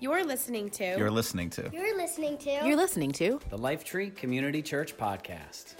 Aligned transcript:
You're 0.00 0.24
listening 0.24 0.70
to. 0.70 0.96
You're 0.98 1.10
listening 1.10 1.50
to. 1.50 1.70
You're 1.72 1.96
listening 1.96 2.36
to. 2.38 2.50
You're 2.50 2.76
listening 2.76 3.12
to 3.12 3.40
the 3.48 3.56
Lifetree 3.56 4.14
Community 4.14 4.60
Church 4.60 4.96
Podcast. 4.96 5.74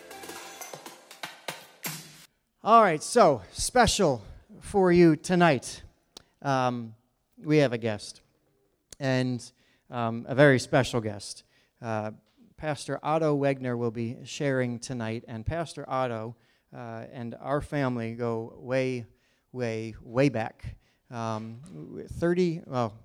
All 2.62 2.82
right, 2.82 3.02
so 3.02 3.42
special 3.52 4.22
for 4.60 4.92
you 4.92 5.16
tonight. 5.16 5.82
Um, 6.40 6.94
we 7.42 7.58
have 7.58 7.72
a 7.72 7.78
guest, 7.78 8.22
and 8.98 9.44
um, 9.90 10.24
a 10.28 10.34
very 10.34 10.58
special 10.58 11.00
guest. 11.00 11.42
Uh, 11.82 12.12
Pastor 12.56 12.98
Otto 13.02 13.36
Wegner 13.36 13.76
will 13.76 13.90
be 13.90 14.18
sharing 14.24 14.78
tonight, 14.78 15.24
and 15.28 15.44
Pastor 15.44 15.84
Otto 15.88 16.36
uh, 16.74 17.04
and 17.12 17.34
our 17.40 17.60
family 17.60 18.14
go 18.14 18.54
way, 18.58 19.04
way, 19.52 19.94
way 20.02 20.28
back. 20.28 20.76
Um, 21.10 21.58
30, 22.18 22.62
well, 22.66 22.94
I 22.96 23.03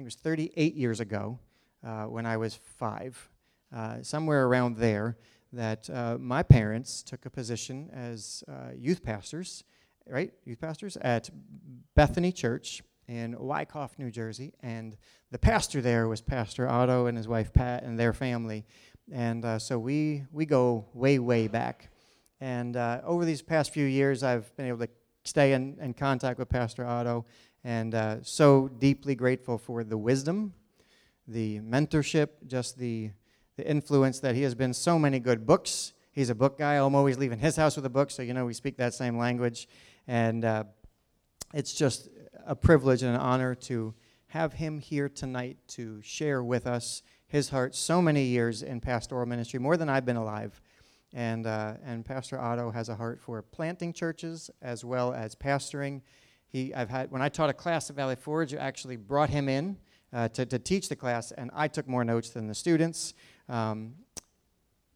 think 0.00 0.06
it 0.06 0.16
was 0.16 0.22
38 0.22 0.74
years 0.76 1.00
ago 1.00 1.38
uh, 1.86 2.04
when 2.04 2.24
I 2.24 2.38
was 2.38 2.54
five, 2.54 3.28
uh, 3.74 3.98
somewhere 4.00 4.46
around 4.46 4.78
there, 4.78 5.18
that 5.52 5.90
uh, 5.90 6.16
my 6.18 6.42
parents 6.42 7.02
took 7.02 7.26
a 7.26 7.30
position 7.30 7.90
as 7.92 8.42
uh, 8.48 8.70
youth 8.74 9.04
pastors, 9.04 9.62
right? 10.06 10.32
Youth 10.46 10.58
pastors 10.58 10.96
at 11.02 11.28
Bethany 11.94 12.32
Church 12.32 12.82
in 13.08 13.36
Wyckoff, 13.38 13.98
New 13.98 14.10
Jersey, 14.10 14.54
and 14.62 14.96
the 15.32 15.38
pastor 15.38 15.82
there 15.82 16.08
was 16.08 16.22
Pastor 16.22 16.66
Otto 16.66 17.04
and 17.04 17.18
his 17.18 17.28
wife 17.28 17.52
Pat 17.52 17.82
and 17.82 18.00
their 18.00 18.14
family, 18.14 18.64
and 19.12 19.44
uh, 19.44 19.58
so 19.58 19.78
we 19.78 20.24
we 20.32 20.46
go 20.46 20.86
way 20.94 21.18
way 21.18 21.46
back, 21.46 21.90
and 22.40 22.74
over 23.04 23.26
these 23.26 23.42
past 23.42 23.70
few 23.70 23.84
years, 23.84 24.22
I've 24.22 24.56
been 24.56 24.66
able 24.66 24.78
to 24.78 24.88
stay 25.24 25.52
in, 25.52 25.76
in 25.80 25.92
contact 25.92 26.38
with 26.38 26.48
Pastor 26.48 26.86
Otto, 26.86 27.26
and 27.64 27.94
uh, 27.94 28.16
so 28.22 28.68
deeply 28.68 29.14
grateful 29.14 29.58
for 29.58 29.84
the 29.84 29.98
wisdom, 29.98 30.54
the 31.26 31.60
mentorship, 31.60 32.28
just 32.46 32.78
the 32.78 33.10
the 33.56 33.68
influence 33.68 34.20
that 34.20 34.34
he 34.34 34.42
has 34.42 34.54
been 34.54 34.72
so 34.72 34.98
many 34.98 35.18
good 35.18 35.44
books. 35.44 35.92
He's 36.12 36.30
a 36.30 36.34
book 36.34 36.56
guy. 36.56 36.74
I'm 36.76 36.94
always 36.94 37.18
leaving 37.18 37.38
his 37.38 37.56
house 37.56 37.76
with 37.76 37.84
a 37.84 37.90
book, 37.90 38.10
so 38.10 38.22
you 38.22 38.32
know 38.32 38.46
we 38.46 38.54
speak 38.54 38.78
that 38.78 38.94
same 38.94 39.18
language, 39.18 39.68
and 40.06 40.44
uh, 40.44 40.64
it's 41.52 41.74
just 41.74 42.08
a 42.46 42.56
privilege 42.56 43.02
and 43.02 43.14
an 43.14 43.20
honor 43.20 43.54
to 43.54 43.94
have 44.28 44.54
him 44.54 44.78
here 44.78 45.08
tonight 45.08 45.58
to 45.66 46.00
share 46.02 46.42
with 46.42 46.66
us 46.66 47.02
his 47.26 47.50
heart 47.50 47.74
so 47.74 48.00
many 48.00 48.24
years 48.24 48.62
in 48.62 48.80
pastoral 48.80 49.26
ministry, 49.26 49.58
more 49.58 49.76
than 49.76 49.88
I've 49.88 50.04
been 50.04 50.16
alive. 50.16 50.60
And, 51.12 51.46
uh, 51.46 51.74
and 51.84 52.04
Pastor 52.04 52.38
Otto 52.38 52.70
has 52.70 52.88
a 52.88 52.94
heart 52.94 53.20
for 53.20 53.42
planting 53.42 53.92
churches 53.92 54.50
as 54.62 54.84
well 54.84 55.12
as 55.12 55.34
pastoring. 55.34 56.02
He, 56.50 56.74
I've 56.74 56.90
had, 56.90 57.10
when 57.10 57.22
I 57.22 57.28
taught 57.28 57.48
a 57.48 57.54
class 57.54 57.90
at 57.90 57.96
Valley 57.96 58.16
Forge, 58.16 58.54
I 58.54 58.58
actually 58.58 58.96
brought 58.96 59.30
him 59.30 59.48
in 59.48 59.76
uh, 60.12 60.28
to, 60.28 60.44
to 60.44 60.58
teach 60.58 60.88
the 60.88 60.96
class, 60.96 61.30
and 61.32 61.50
I 61.54 61.68
took 61.68 61.86
more 61.86 62.04
notes 62.04 62.30
than 62.30 62.48
the 62.48 62.54
students. 62.54 63.14
Um, 63.48 63.94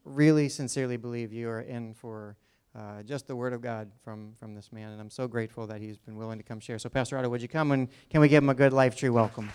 really 0.05 0.48
sincerely 0.48 0.97
believe 0.97 1.32
you 1.32 1.48
are 1.48 1.60
in 1.60 1.94
for 1.94 2.36
uh, 2.77 3.02
just 3.05 3.28
the 3.28 3.36
word 3.36 3.52
of 3.52 3.60
God 3.60 3.91
from, 4.02 4.34
from 4.38 4.55
this 4.55 4.72
man. 4.72 4.91
And 4.91 5.00
I'm 5.00 5.10
so 5.10 5.28
grateful 5.28 5.66
that 5.69 5.80
he's 5.80 5.97
been 5.97 6.16
willing 6.16 6.38
to 6.38 6.44
come 6.44 6.58
share. 6.58 6.78
So, 6.78 6.88
Pastor 6.88 7.16
Otto, 7.16 7.28
would 7.28 7.41
you 7.41 7.48
come 7.48 7.70
and 7.70 7.88
can 8.10 8.20
we 8.20 8.28
give 8.28 8.42
him 8.42 8.50
a 8.50 8.55
good 8.55 8.72
Lifetree 8.72 9.10
welcome? 9.10 9.50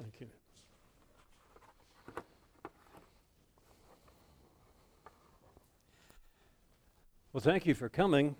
Thank 0.00 0.20
you. 0.20 0.26
Well, 7.38 7.44
thank 7.44 7.66
you 7.66 7.74
for 7.74 7.88
coming. 7.88 8.34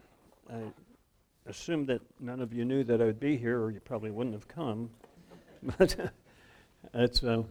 I 0.52 0.72
assume 1.46 1.86
that 1.86 2.00
none 2.18 2.40
of 2.40 2.52
you 2.52 2.64
knew 2.64 2.82
that 2.82 3.00
I 3.00 3.04
would 3.04 3.20
be 3.20 3.36
here, 3.36 3.62
or 3.62 3.70
you 3.70 3.78
probably 3.78 4.10
wouldn't 4.10 4.34
have 4.34 4.48
come. 4.48 4.90
But 5.78 6.12
it's. 6.92 7.22
Uh, 7.22 7.44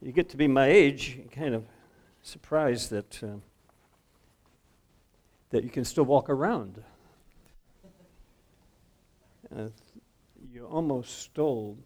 you 0.00 0.12
get 0.12 0.30
to 0.30 0.38
be 0.38 0.48
my 0.48 0.66
age, 0.66 1.18
kind 1.30 1.54
of 1.54 1.66
surprised 2.22 2.88
that 2.88 3.22
uh, 3.22 3.36
that 5.50 5.62
you 5.62 5.68
can 5.68 5.84
still 5.84 6.04
walk 6.04 6.30
around. 6.30 6.82
Uh, 9.54 9.66
you 10.50 10.64
almost 10.64 11.18
stole 11.18 11.76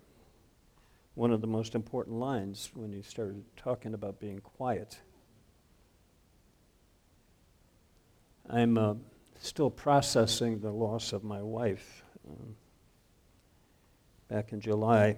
one 1.17 1.33
of 1.33 1.41
the 1.41 1.49
most 1.49 1.75
important 1.75 2.21
lines 2.21 2.71
when 2.73 2.93
you 2.93 3.03
started 3.03 3.43
talking 3.57 3.95
about 3.95 4.21
being 4.21 4.39
quiet. 4.39 5.01
I'm 8.49 8.79
uh, 8.79 8.95
still 9.41 9.71
processing 9.71 10.61
the 10.61 10.71
loss 10.71 11.13
of 11.13 11.25
my 11.25 11.43
wife. 11.43 12.03
Um, 12.29 12.57
back 14.29 14.53
in 14.53 14.61
July, 14.61 15.17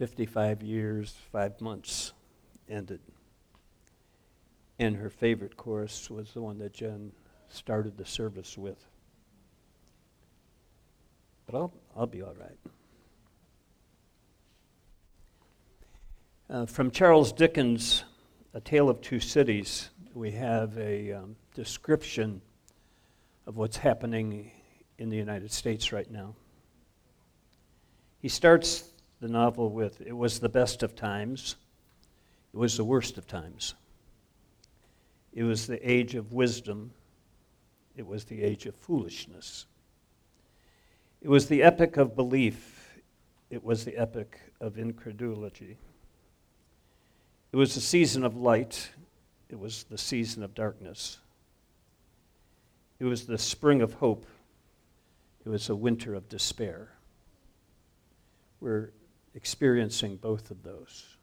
55 0.00 0.62
years, 0.62 1.14
five 1.30 1.60
months 1.60 2.14
ended. 2.70 3.00
And 4.78 4.96
her 4.96 5.10
favorite 5.10 5.58
chorus 5.58 6.08
was 6.08 6.32
the 6.32 6.40
one 6.40 6.56
that 6.60 6.72
Jen 6.72 7.12
started 7.50 7.98
the 7.98 8.06
service 8.06 8.56
with. 8.56 8.82
But 11.44 11.54
I'll, 11.54 11.74
I'll 11.94 12.06
be 12.06 12.22
all 12.22 12.32
right. 12.32 12.58
Uh, 16.48 16.64
from 16.64 16.90
Charles 16.90 17.30
Dickens' 17.30 18.04
A 18.52 18.60
Tale 18.60 18.90
of 18.90 19.00
Two 19.00 19.20
Cities, 19.20 19.90
we 20.12 20.32
have 20.32 20.76
a 20.76 21.12
um, 21.12 21.36
description 21.54 22.42
of 23.46 23.56
what's 23.56 23.76
happening 23.76 24.50
in 24.98 25.08
the 25.08 25.16
United 25.16 25.52
States 25.52 25.92
right 25.92 26.10
now. 26.10 26.34
He 28.18 28.28
starts 28.28 28.90
the 29.20 29.28
novel 29.28 29.70
with 29.70 30.00
it 30.00 30.16
was 30.16 30.40
the 30.40 30.48
best 30.48 30.82
of 30.82 30.96
times, 30.96 31.54
it 32.52 32.56
was 32.56 32.76
the 32.76 32.82
worst 32.82 33.18
of 33.18 33.28
times. 33.28 33.74
It 35.32 35.44
was 35.44 35.68
the 35.68 35.78
age 35.88 36.16
of 36.16 36.32
wisdom, 36.32 36.90
it 37.96 38.04
was 38.04 38.24
the 38.24 38.42
age 38.42 38.66
of 38.66 38.74
foolishness. 38.74 39.66
It 41.22 41.28
was 41.28 41.46
the 41.46 41.62
epoch 41.62 41.98
of 41.98 42.16
belief, 42.16 42.98
it 43.48 43.62
was 43.62 43.84
the 43.84 43.96
epoch 43.96 44.36
of 44.60 44.76
incredulity. 44.76 45.78
It 47.52 47.56
was 47.56 47.74
the 47.74 47.80
season 47.80 48.24
of 48.24 48.36
light, 48.36 48.90
it 49.48 49.58
was 49.58 49.84
the 49.84 49.98
season 49.98 50.42
of 50.42 50.54
darkness. 50.54 51.18
It 53.00 53.04
was 53.04 53.26
the 53.26 53.38
spring 53.38 53.82
of 53.82 53.94
hope, 53.94 54.26
it 55.44 55.48
was 55.48 55.68
a 55.68 55.74
winter 55.74 56.14
of 56.14 56.28
despair. 56.28 56.92
We're 58.60 58.92
experiencing 59.34 60.16
both 60.16 60.50
of 60.50 60.62
those. 60.62 61.16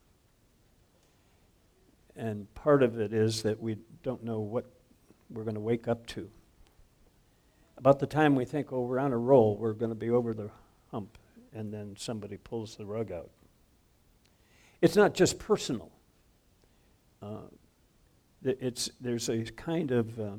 And 2.16 2.52
part 2.56 2.82
of 2.82 3.00
it 3.00 3.14
is 3.14 3.44
that 3.44 3.62
we 3.62 3.78
don't 4.02 4.24
know 4.24 4.40
what 4.40 4.66
we're 5.30 5.44
going 5.44 5.56
to 5.56 5.62
wake 5.62 5.88
up 5.88 6.08
to. 6.08 6.30
About 7.78 8.00
the 8.00 8.08
time 8.08 8.36
we 8.36 8.44
think, 8.44 8.74
oh, 8.74 8.82
we're 8.82 8.98
on 9.00 9.14
a 9.14 9.18
roll, 9.18 9.56
we're 9.56 9.74
going 9.74 9.92
to 9.92 9.96
be 9.96 10.10
over 10.10 10.34
the 10.34 10.50
hump, 10.92 11.18
and 11.54 11.72
then 11.72 11.96
somebody 11.96 12.38
pulls 12.38 12.76
the 12.76 12.86
rug 12.86 13.12
out. 13.12 13.30
It's 14.82 14.96
not 14.96 15.14
just 15.14 15.38
personal. 15.38 15.92
Uh, 17.22 17.48
it's, 18.44 18.90
there's 19.02 19.30
a 19.30 19.44
kind 19.44 19.92
of 19.92 20.20
uh, 20.20 20.32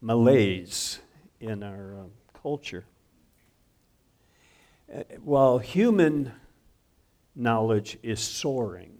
malaise 0.00 1.00
in 1.40 1.62
our 1.62 1.96
uh, 2.00 2.38
culture 2.40 2.84
uh, 4.94 5.02
while 5.22 5.58
human 5.58 6.32
knowledge 7.34 7.98
is 8.02 8.20
soaring, 8.20 8.98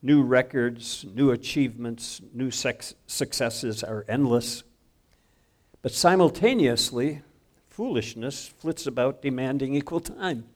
new 0.00 0.22
records, 0.22 1.04
new 1.14 1.30
achievements, 1.30 2.22
new 2.32 2.50
successes 2.50 3.84
are 3.84 4.04
endless. 4.08 4.62
But 5.82 5.92
simultaneously, 5.92 7.22
foolishness 7.68 8.48
flits 8.48 8.86
about 8.86 9.20
demanding 9.20 9.74
equal 9.74 10.00
time, 10.00 10.46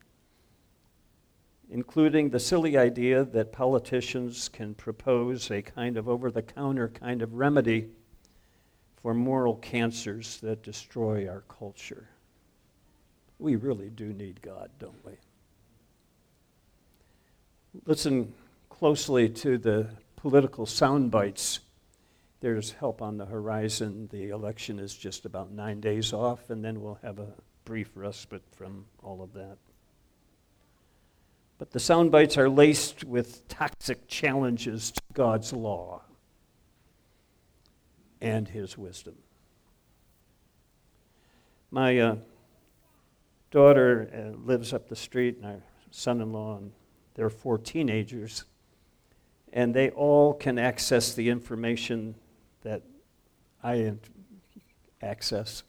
including 1.71 2.31
the 2.31 2.41
silly 2.41 2.77
idea 2.77 3.25
that 3.25 3.53
politicians 3.53 4.49
can 4.49 4.75
propose 4.75 5.51
a 5.51 5.63
kind 5.63 5.97
of 5.97 6.09
over 6.09 6.31
the 6.31 6.43
counter 6.43 6.89
kind 6.89 7.23
of 7.23 7.35
remedy 7.35 7.89
for 9.01 9.15
moral 9.15 9.57
cancers 9.57 10.39
that 10.41 10.63
destroy 10.63 11.29
our 11.29 11.43
culture 11.43 12.09
we 13.41 13.57
really 13.57 13.89
do 13.89 14.13
need 14.13 14.41
God, 14.43 14.71
don't 14.79 15.05
we? 15.05 15.13
Listen 17.87 18.33
closely 18.69 19.29
to 19.29 19.59
the 19.59 19.89
political 20.17 20.67
sound 20.67 21.11
bites. 21.11 21.61
There's 22.41 22.73
help 22.73 23.01
on 23.03 23.17
the 23.17 23.27
horizon. 23.27 24.09
The 24.13 24.31
election 24.31 24.79
is 24.79 24.95
just 24.95 25.25
about 25.25 25.51
nine 25.51 25.81
days 25.81 26.13
off, 26.13 26.51
and 26.51 26.65
then 26.65 26.81
we'll 26.81 26.99
have 27.03 27.19
a 27.19 27.33
brief 27.65 27.91
respite 27.95 28.43
from 28.53 28.85
all 29.03 29.23
of 29.23 29.33
that. 29.35 29.57
But 31.61 31.73
the 31.73 31.79
sound 31.79 32.11
bites 32.11 32.39
are 32.39 32.49
laced 32.49 33.05
with 33.05 33.47
toxic 33.47 34.09
challenges 34.09 34.93
to 34.93 35.03
God's 35.13 35.53
law. 35.53 36.01
and 38.23 38.49
his 38.49 38.79
wisdom. 38.79 39.15
My 41.71 41.99
uh, 41.99 42.17
daughter 43.51 44.11
uh, 44.15 44.39
lives 44.47 44.73
up 44.73 44.89
the 44.89 44.97
street, 44.97 45.37
and 45.37 45.47
our 45.47 45.63
son 45.91 46.21
in 46.21 46.33
law, 46.33 46.57
and 46.57 46.73
there 47.15 47.27
are 47.27 47.31
four 47.31 47.57
teenagers, 47.59 48.45
and 49.53 49.75
they 49.75 49.91
all 49.91 50.33
can 50.35 50.59
access 50.59 51.15
the 51.15 51.29
information 51.29 52.15
that 52.63 52.83
I 53.63 53.95
access, 55.03 55.63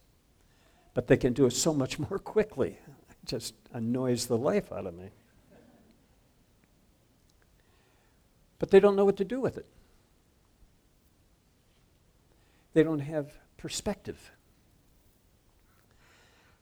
but 0.94 1.08
they 1.08 1.18
can 1.18 1.34
do 1.34 1.46
it 1.46 1.52
so 1.52 1.74
much 1.74 2.00
more 2.10 2.20
quickly. 2.20 2.78
It 3.10 3.18
just 3.26 3.56
annoys 3.74 4.28
the 4.28 4.38
life 4.38 4.72
out 4.72 4.86
of 4.86 4.94
me. 4.94 5.12
But 8.62 8.70
they 8.70 8.80
don't 8.80 8.96
know 8.96 9.06
what 9.06 9.18
to 9.18 9.26
do 9.26 9.42
with 9.42 9.58
it. 9.58 9.66
They 12.74 12.84
don't 12.84 13.00
have 13.00 13.32
perspective. 13.58 14.32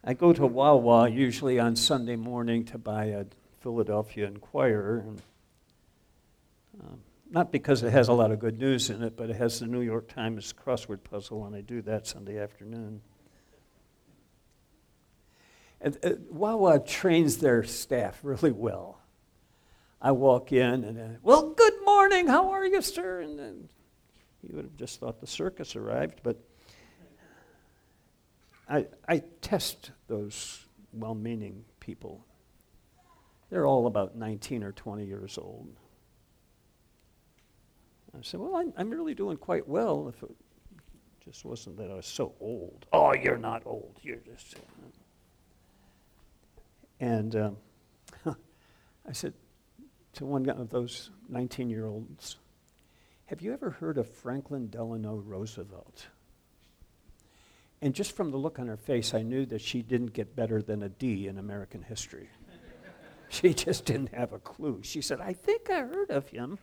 I 0.01 0.13
go 0.13 0.31
to 0.31 0.47
Wawa 0.47 1.09
usually 1.09 1.59
on 1.59 1.75
Sunday 1.75 2.15
morning 2.15 2.63
to 2.67 2.77
buy 2.77 3.07
a 3.07 3.25
Philadelphia 3.59 4.27
Inquirer. 4.27 4.99
And, 4.99 5.21
um, 6.81 7.01
not 7.29 7.51
because 7.51 7.83
it 7.83 7.91
has 7.91 8.07
a 8.07 8.13
lot 8.13 8.31
of 8.31 8.39
good 8.39 8.57
news 8.57 8.89
in 8.89 9.03
it, 9.03 9.17
but 9.17 9.29
it 9.29 9.35
has 9.35 9.59
the 9.59 9.67
New 9.67 9.81
York 9.81 10.07
Times 10.07 10.53
crossword 10.53 11.03
puzzle, 11.03 11.45
and 11.45 11.53
I 11.53 11.59
do 11.59 11.81
that 11.81 12.07
Sunday 12.07 12.39
afternoon. 12.39 13.01
And, 15.81 15.97
uh, 16.01 16.11
Wawa 16.29 16.79
trains 16.79 17.39
their 17.39 17.65
staff 17.65 18.21
really 18.23 18.53
well. 18.53 18.99
I 20.01 20.13
walk 20.13 20.53
in 20.53 20.85
and, 20.85 20.97
uh, 20.97 21.19
well, 21.23 21.49
morning, 22.09 22.27
how 22.27 22.49
are 22.49 22.65
you, 22.65 22.81
sir? 22.81 23.21
And 23.21 23.37
then 23.37 23.69
you 24.41 24.55
would 24.55 24.65
have 24.65 24.75
just 24.75 24.99
thought 24.99 25.21
the 25.21 25.27
circus 25.27 25.75
arrived, 25.75 26.21
but 26.23 26.37
I, 28.67 28.87
I 29.07 29.21
test 29.41 29.91
those 30.07 30.65
well 30.91 31.13
meaning 31.13 31.63
people. 31.79 32.25
They're 33.51 33.67
all 33.67 33.85
about 33.85 34.15
19 34.15 34.63
or 34.63 34.71
20 34.71 35.05
years 35.05 35.37
old. 35.37 35.75
I 38.17 38.21
said, 38.23 38.39
Well, 38.39 38.55
I'm, 38.55 38.73
I'm 38.75 38.89
really 38.89 39.13
doing 39.13 39.37
quite 39.37 39.67
well 39.67 40.09
if 40.09 40.23
it 40.23 40.31
just 41.23 41.45
wasn't 41.45 41.77
that 41.77 41.91
I 41.91 41.95
was 41.95 42.07
so 42.07 42.33
old. 42.39 42.87
Oh, 42.91 43.13
you're 43.13 43.37
not 43.37 43.61
old. 43.67 43.97
You're 44.01 44.17
just. 44.17 44.55
And 46.99 47.35
um, 47.35 47.57
I 48.25 49.11
said 49.11 49.33
to 50.13 50.25
one 50.25 50.49
of 50.49 50.69
those 50.69 51.11
19 51.29 51.69
year 51.69 51.85
olds, 51.85 52.37
Have 53.25 53.41
you 53.41 53.53
ever 53.53 53.71
heard 53.71 53.97
of 53.97 54.07
Franklin 54.07 54.69
Delano 54.69 55.15
Roosevelt? 55.15 56.07
And 57.81 57.93
just 57.93 58.15
from 58.15 58.31
the 58.31 58.37
look 58.37 58.59
on 58.59 58.67
her 58.67 58.77
face, 58.77 59.13
I 59.13 59.21
knew 59.21 59.45
that 59.45 59.61
she 59.61 59.81
didn't 59.81 60.13
get 60.13 60.35
better 60.35 60.61
than 60.61 60.83
a 60.83 60.89
D 60.89 61.27
in 61.27 61.37
American 61.37 61.81
history. 61.81 62.29
she 63.29 63.53
just 63.53 63.85
didn't 63.85 64.13
have 64.13 64.33
a 64.33 64.39
clue. 64.39 64.81
She 64.83 65.01
said, 65.01 65.21
I 65.21 65.33
think 65.33 65.69
I 65.69 65.79
heard 65.79 66.09
of 66.09 66.27
him. 66.29 66.59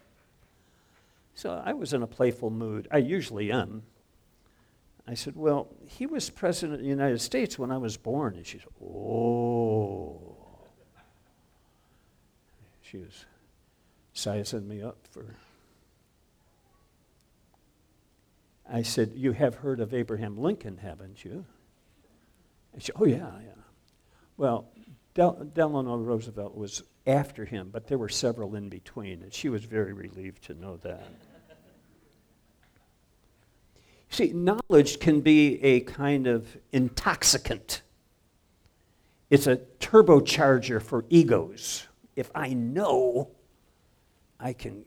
So 1.34 1.62
I 1.64 1.72
was 1.72 1.93
in 1.93 2.02
a 2.02 2.06
playful 2.06 2.50
mood. 2.50 2.88
I 2.90 2.98
usually 2.98 3.50
am. 3.50 3.82
I 5.06 5.14
said, 5.14 5.37
Well, 5.37 5.69
he 5.87 6.06
was 6.06 6.28
president 6.31 6.75
of 6.75 6.81
the 6.81 6.88
United 6.88 7.20
States 7.20 7.58
when 7.58 7.70
I 7.70 7.78
was 7.78 7.96
born. 7.96 8.34
And 8.34 8.46
she 8.46 8.58
said, 8.58 8.69
Oh. 8.82 10.37
She 12.82 12.98
was 12.98 13.25
sizing 14.17 14.67
me 14.67 14.83
up 14.83 14.99
for. 15.11 15.25
I 18.69 18.83
said, 18.83 19.13
You 19.15 19.33
have 19.33 19.57
heard 19.57 19.81
of 19.81 19.95
Abraham 19.95 20.39
Lincoln, 20.39 20.79
haven't 20.79 21.25
you? 21.25 21.45
And 22.73 22.83
she, 22.83 22.93
Oh, 22.97 23.05
yeah, 23.05 23.31
yeah. 23.45 23.63
Well, 24.37 24.69
Del- 25.15 25.49
Delano 25.55 25.97
Roosevelt 25.97 26.57
was 26.57 26.83
after 27.07 27.45
him, 27.45 27.71
but 27.73 27.87
there 27.87 27.99
were 27.99 28.09
several 28.09 28.57
in 28.57 28.69
between, 28.69 29.23
and 29.23 29.33
she 29.33 29.49
was 29.49 29.65
very 29.65 29.93
relieved 29.93 30.43
to 30.45 30.55
know 30.55 30.77
that. 30.79 31.07
See, 34.09 34.33
knowledge 34.33 34.99
can 34.99 35.21
be 35.21 35.63
a 35.63 35.81
kind 35.81 36.27
of 36.27 36.57
intoxicant. 36.73 37.83
It's 39.31 39.47
a 39.47 39.57
turbocharger 39.81 40.81
for 40.81 41.05
egos. 41.11 41.87
If 42.15 42.31
I 42.35 42.55
know, 42.55 43.36
I 44.38 44.53
can 44.53 44.85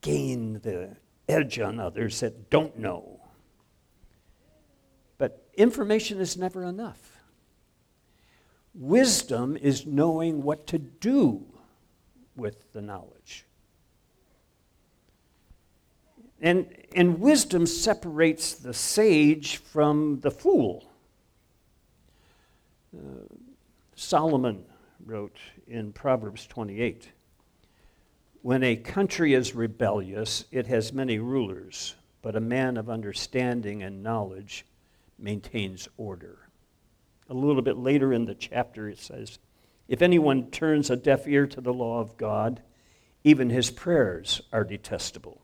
gain 0.00 0.60
the 0.60 0.96
edge 1.28 1.58
on 1.58 1.78
others 1.78 2.20
that 2.20 2.50
don't 2.50 2.78
know. 2.78 3.20
But 5.18 5.46
information 5.54 6.20
is 6.20 6.36
never 6.36 6.64
enough. 6.64 7.18
Wisdom 8.74 9.56
is 9.56 9.86
knowing 9.86 10.42
what 10.42 10.66
to 10.68 10.78
do 10.78 11.44
with 12.36 12.72
the 12.72 12.80
knowledge. 12.80 13.44
And, 16.40 16.68
and 16.94 17.18
wisdom 17.18 17.66
separates 17.66 18.54
the 18.54 18.72
sage 18.72 19.56
from 19.56 20.20
the 20.20 20.30
fool. 20.30 20.88
Uh, 22.96 23.00
Solomon 23.96 24.64
wrote 25.04 25.36
in 25.66 25.92
Proverbs 25.92 26.46
28 26.46 27.08
When 28.42 28.62
a 28.62 28.76
country 28.76 29.34
is 29.34 29.54
rebellious, 29.54 30.44
it 30.52 30.68
has 30.68 30.92
many 30.92 31.18
rulers, 31.18 31.96
but 32.22 32.36
a 32.36 32.40
man 32.40 32.76
of 32.76 32.88
understanding 32.88 33.82
and 33.82 34.02
knowledge 34.02 34.64
maintains 35.18 35.88
order. 35.96 36.48
A 37.28 37.34
little 37.34 37.62
bit 37.62 37.76
later 37.76 38.12
in 38.12 38.26
the 38.26 38.36
chapter, 38.36 38.88
it 38.88 38.98
says, 38.98 39.38
If 39.88 40.02
anyone 40.02 40.50
turns 40.50 40.88
a 40.88 40.96
deaf 40.96 41.26
ear 41.26 41.46
to 41.48 41.60
the 41.60 41.72
law 41.72 42.00
of 42.00 42.16
God, 42.16 42.62
even 43.24 43.50
his 43.50 43.70
prayers 43.70 44.40
are 44.52 44.64
detestable. 44.64 45.42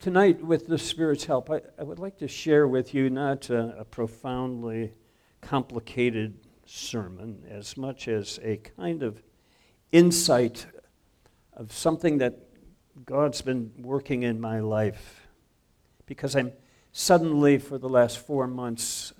Tonight, 0.00 0.42
with 0.42 0.66
the 0.66 0.78
Spirit's 0.78 1.26
help, 1.26 1.50
I, 1.50 1.60
I 1.78 1.84
would 1.84 1.98
like 1.98 2.18
to 2.18 2.26
share 2.26 2.66
with 2.66 2.94
you 2.94 3.10
not 3.10 3.50
a, 3.50 3.80
a 3.80 3.84
profoundly 3.84 4.94
complicated 5.42 6.38
sermon 6.64 7.44
as 7.48 7.76
much 7.76 8.08
as 8.08 8.40
a 8.42 8.56
kind 8.56 9.02
of 9.02 9.22
insight 9.92 10.66
of 11.54 11.72
something 11.72 12.18
that 12.18 12.38
God's 13.04 13.42
been 13.42 13.72
working 13.78 14.22
in 14.22 14.40
my 14.40 14.60
life. 14.60 15.26
Because 16.06 16.36
I'm 16.36 16.52
suddenly, 16.92 17.58
for 17.58 17.78
the 17.78 17.88
last 17.88 18.18
four 18.18 18.46
months, 18.46 19.12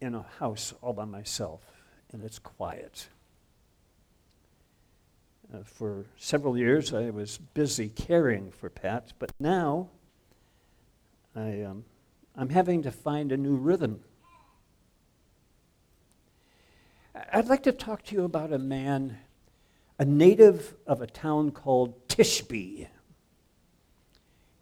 in 0.00 0.14
a 0.14 0.24
house 0.38 0.74
all 0.82 0.92
by 0.92 1.04
myself, 1.04 1.62
and 2.12 2.22
it's 2.24 2.38
quiet. 2.38 3.08
Uh, 5.52 5.58
for 5.64 6.06
several 6.16 6.56
years, 6.56 6.92
I 6.92 7.10
was 7.10 7.38
busy 7.38 7.88
caring 7.88 8.50
for 8.50 8.68
Pat, 8.68 9.12
but 9.18 9.32
now 9.38 9.90
I, 11.36 11.62
um, 11.62 11.84
I'm 12.36 12.48
having 12.48 12.82
to 12.82 12.90
find 12.90 13.32
a 13.32 13.36
new 13.36 13.54
rhythm. 13.54 14.00
I'd 17.32 17.48
like 17.48 17.62
to 17.64 17.72
talk 17.72 18.02
to 18.04 18.14
you 18.14 18.24
about 18.24 18.52
a 18.52 18.58
man, 18.58 19.18
a 19.98 20.04
native 20.04 20.74
of 20.86 21.00
a 21.00 21.06
town 21.06 21.50
called 21.50 22.08
Tishbe. 22.08 22.88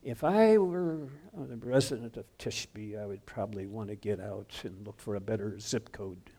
If 0.02 0.24
I 0.24 0.56
were 0.58 1.08
oh, 1.36 1.44
the 1.44 1.56
resident 1.56 2.16
of 2.16 2.24
Tishbe, 2.38 3.00
I 3.00 3.06
would 3.06 3.24
probably 3.26 3.66
want 3.66 3.90
to 3.90 3.96
get 3.96 4.18
out 4.20 4.52
and 4.64 4.86
look 4.86 4.98
for 4.98 5.14
a 5.14 5.20
better 5.20 5.58
zip 5.58 5.92
code. 5.92 6.30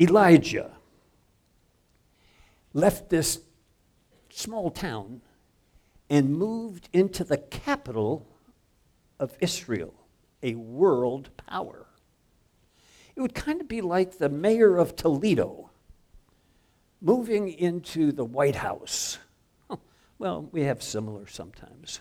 Elijah 0.00 0.72
left 2.72 3.10
this 3.10 3.40
small 4.30 4.70
town 4.70 5.20
and 6.08 6.34
moved 6.34 6.88
into 6.92 7.24
the 7.24 7.38
capital 7.38 8.26
of 9.18 9.36
Israel, 9.40 9.94
a 10.42 10.54
world 10.54 11.30
power. 11.36 11.86
It 13.14 13.20
would 13.20 13.34
kind 13.34 13.60
of 13.60 13.68
be 13.68 13.80
like 13.80 14.18
the 14.18 14.28
mayor 14.28 14.76
of 14.76 14.96
Toledo 14.96 15.70
moving 17.02 17.48
into 17.48 18.12
the 18.12 18.24
White 18.24 18.56
House. 18.56 19.18
Well, 20.18 20.48
we 20.52 20.62
have 20.62 20.84
similar 20.84 21.26
sometimes. 21.26 21.98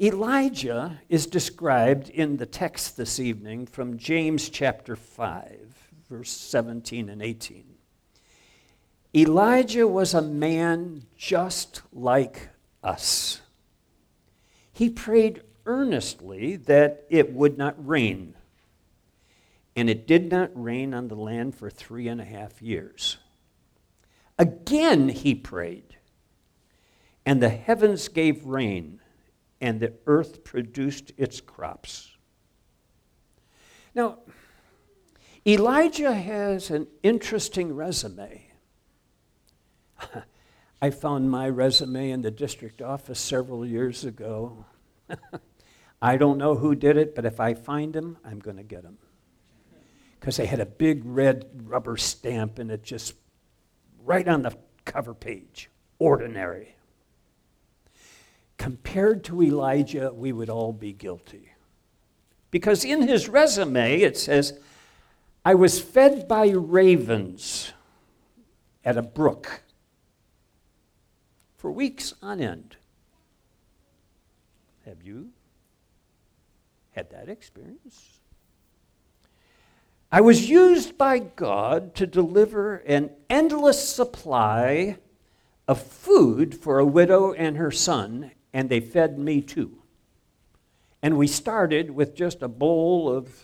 Elijah 0.00 1.00
is 1.08 1.26
described 1.26 2.10
in 2.10 2.36
the 2.36 2.46
text 2.46 2.96
this 2.96 3.18
evening 3.18 3.66
from 3.66 3.98
James 3.98 4.48
chapter 4.48 4.94
5, 4.94 5.90
verse 6.08 6.30
17 6.30 7.08
and 7.08 7.20
18. 7.20 7.64
Elijah 9.14 9.88
was 9.88 10.14
a 10.14 10.22
man 10.22 11.06
just 11.16 11.82
like 11.92 12.50
us. 12.84 13.40
He 14.72 14.90
prayed 14.90 15.42
earnestly 15.66 16.54
that 16.54 17.04
it 17.10 17.32
would 17.32 17.58
not 17.58 17.74
rain. 17.84 18.34
And 19.74 19.88
it 19.88 20.06
did 20.06 20.30
not 20.30 20.50
rain 20.54 20.92
on 20.92 21.08
the 21.08 21.16
land 21.16 21.54
for 21.54 21.70
three 21.70 22.08
and 22.08 22.20
a 22.20 22.24
half 22.24 22.60
years. 22.60 23.16
Again, 24.38 25.08
he 25.08 25.34
prayed, 25.34 25.96
and 27.24 27.42
the 27.42 27.48
heavens 27.48 28.08
gave 28.08 28.44
rain, 28.44 29.00
and 29.60 29.80
the 29.80 29.94
earth 30.06 30.44
produced 30.44 31.12
its 31.16 31.40
crops. 31.40 32.16
Now, 33.94 34.18
Elijah 35.46 36.14
has 36.14 36.70
an 36.70 36.86
interesting 37.02 37.74
resume. 37.74 38.46
I 40.82 40.90
found 40.90 41.30
my 41.30 41.48
resume 41.48 42.10
in 42.10 42.22
the 42.22 42.30
district 42.30 42.82
office 42.82 43.20
several 43.20 43.64
years 43.64 44.04
ago. 44.04 44.64
I 46.02 46.16
don't 46.16 46.38
know 46.38 46.56
who 46.56 46.74
did 46.74 46.96
it, 46.96 47.14
but 47.14 47.24
if 47.24 47.38
I 47.38 47.54
find 47.54 47.94
him, 47.94 48.18
I'm 48.24 48.40
going 48.40 48.56
to 48.56 48.64
get 48.64 48.82
him. 48.82 48.98
Because 50.22 50.36
they 50.36 50.46
had 50.46 50.60
a 50.60 50.66
big 50.66 51.02
red 51.04 51.46
rubber 51.64 51.96
stamp 51.96 52.60
and 52.60 52.70
it 52.70 52.84
just 52.84 53.14
right 54.04 54.28
on 54.28 54.42
the 54.42 54.56
cover 54.84 55.14
page 55.14 55.68
ordinary. 55.98 56.76
Compared 58.56 59.24
to 59.24 59.42
Elijah, 59.42 60.12
we 60.14 60.30
would 60.30 60.48
all 60.48 60.72
be 60.72 60.92
guilty. 60.92 61.50
Because 62.52 62.84
in 62.84 63.02
his 63.02 63.28
resume, 63.28 64.00
it 64.00 64.16
says, 64.16 64.60
I 65.44 65.56
was 65.56 65.80
fed 65.80 66.28
by 66.28 66.50
ravens 66.50 67.72
at 68.84 68.96
a 68.96 69.02
brook 69.02 69.64
for 71.56 71.72
weeks 71.72 72.14
on 72.22 72.40
end. 72.40 72.76
Have 74.84 75.02
you 75.02 75.30
had 76.92 77.10
that 77.10 77.28
experience? 77.28 78.21
I 80.14 80.20
was 80.20 80.50
used 80.50 80.98
by 80.98 81.20
God 81.20 81.94
to 81.94 82.06
deliver 82.06 82.76
an 82.76 83.12
endless 83.30 83.88
supply 83.88 84.98
of 85.66 85.80
food 85.80 86.54
for 86.54 86.78
a 86.78 86.84
widow 86.84 87.32
and 87.32 87.56
her 87.56 87.70
son, 87.70 88.30
and 88.52 88.68
they 88.68 88.80
fed 88.80 89.18
me 89.18 89.40
too. 89.40 89.78
And 91.00 91.16
we 91.16 91.26
started 91.26 91.92
with 91.92 92.14
just 92.14 92.42
a 92.42 92.48
bowl 92.48 93.10
of 93.10 93.42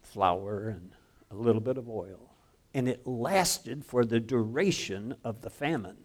flour 0.00 0.68
and 0.68 0.92
a 1.32 1.34
little 1.34 1.60
bit 1.60 1.76
of 1.76 1.88
oil. 1.88 2.30
And 2.72 2.88
it 2.88 3.04
lasted 3.04 3.84
for 3.84 4.04
the 4.04 4.20
duration 4.20 5.16
of 5.24 5.40
the 5.40 5.50
famine. 5.50 5.96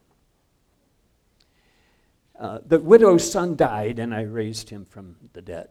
Uh, 2.39 2.57
the 2.65 2.79
widow's 2.79 3.31
son 3.31 3.55
died, 3.55 4.00
and 4.00 4.15
I 4.15 4.24
raised 4.24 4.71
him 4.71 4.83
from 4.83 5.15
the 5.33 5.43
dead. 5.43 5.69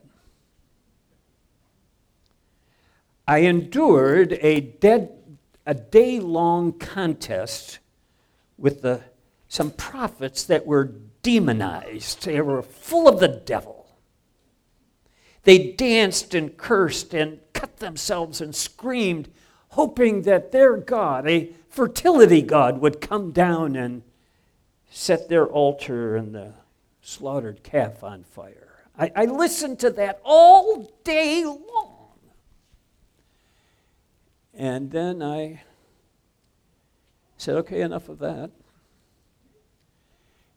I 3.27 3.39
endured 3.39 4.39
a, 4.41 4.61
dead, 4.61 5.11
a 5.65 5.75
day 5.75 6.21
long 6.21 6.73
contest 6.73 7.79
with 8.59 8.83
the, 8.83 9.01
some 9.49 9.71
prophets 9.71 10.45
that 10.45 10.67
were 10.67 10.93
demonized. 11.23 12.25
They 12.25 12.41
were 12.41 12.63
full 12.63 13.09
of 13.09 13.21
the 13.21 13.29
devil. 13.29 13.87
They 15.45 15.73
danced 15.73 16.35
and 16.35 16.57
cursed 16.57 17.15
and 17.15 17.41
cut 17.53 17.79
themselves 17.79 18.41
and 18.41 18.55
screamed, 18.55 19.31
hoping 19.71 20.23
that 20.23 20.53
their 20.53 20.77
God, 20.77 21.29
a 21.29 21.51
fertility 21.69 22.43
God, 22.43 22.81
would 22.81 23.01
come 23.01 23.31
down 23.31 23.77
and 23.77 24.03
set 24.91 25.29
their 25.29 25.47
altar 25.47 26.17
and 26.17 26.35
the 26.35 26.53
slaughtered 27.03 27.63
calf 27.63 28.05
on 28.05 28.23
fire. 28.23 28.85
I, 28.99 29.13
I 29.17 29.25
listened 29.25 29.81
to 29.81 29.91
that 29.91 30.21
all 30.25 30.93
day 31.05 31.45
long. 31.45 31.94
And 34.57 34.91
then 34.91 35.23
I 35.23 35.63
said, 37.37 37.57
okay, 37.57 37.81
enough 37.81 38.09
of 38.09 38.21
that. 38.21 38.51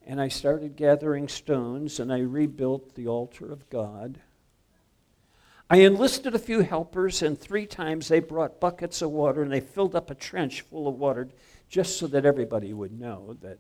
And 0.06 0.22
I 0.22 0.28
started 0.28 0.76
gathering 0.76 1.28
stones 1.28 2.00
and 2.00 2.14
I 2.14 2.20
rebuilt 2.20 2.96
the 2.96 3.08
altar 3.08 3.52
of 3.52 3.70
God. 3.70 4.20
I 5.70 5.80
enlisted 5.80 6.34
a 6.34 6.40
few 6.40 6.62
helpers, 6.62 7.22
and 7.22 7.38
three 7.38 7.66
times 7.66 8.08
they 8.08 8.22
brought 8.22 8.62
buckets 8.62 9.02
of 9.02 9.12
water 9.12 9.44
and 9.44 9.52
they 9.52 9.60
filled 9.60 9.96
up 9.96 10.10
a 10.10 10.16
trench 10.16 10.62
full 10.62 10.88
of 10.88 10.96
water 10.96 11.28
just 11.68 11.98
so 11.98 12.08
that 12.08 12.26
everybody 12.26 12.72
would 12.72 12.98
know 12.98 13.36
that 13.42 13.60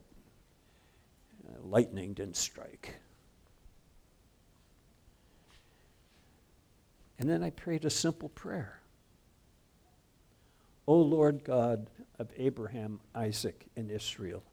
uh, 1.45 1.57
lightning 1.63 2.13
didn't 2.13 2.37
strike. 2.37 2.95
And 7.19 7.29
then 7.29 7.43
I 7.43 7.49
prayed 7.49 7.83
a 7.83 7.89
simple 7.89 8.29
prayer. 8.29 8.76
O 10.87 10.95
Lord 10.95 11.43
God 11.43 11.89
of 12.17 12.31
Abraham, 12.37 12.99
Isaac, 13.13 13.67
and 13.75 13.91
Israel, 13.91 14.43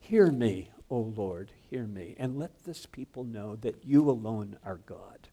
hear 0.00 0.30
me, 0.30 0.70
O 0.90 0.98
Lord, 0.98 1.52
hear 1.70 1.86
me, 1.86 2.16
and 2.18 2.38
let 2.38 2.64
this 2.64 2.86
people 2.86 3.24
know 3.24 3.56
that 3.56 3.84
you 3.84 4.10
alone 4.10 4.58
are 4.64 4.80
God. 4.86 5.28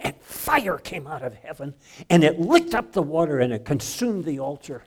And 0.00 0.16
fire 0.20 0.78
came 0.78 1.06
out 1.06 1.22
of 1.22 1.34
heaven, 1.34 1.74
and 2.08 2.24
it 2.24 2.40
licked 2.40 2.74
up 2.74 2.92
the 2.92 3.02
water, 3.02 3.38
and 3.38 3.52
it 3.52 3.64
consumed 3.64 4.24
the 4.24 4.40
altar. 4.40 4.84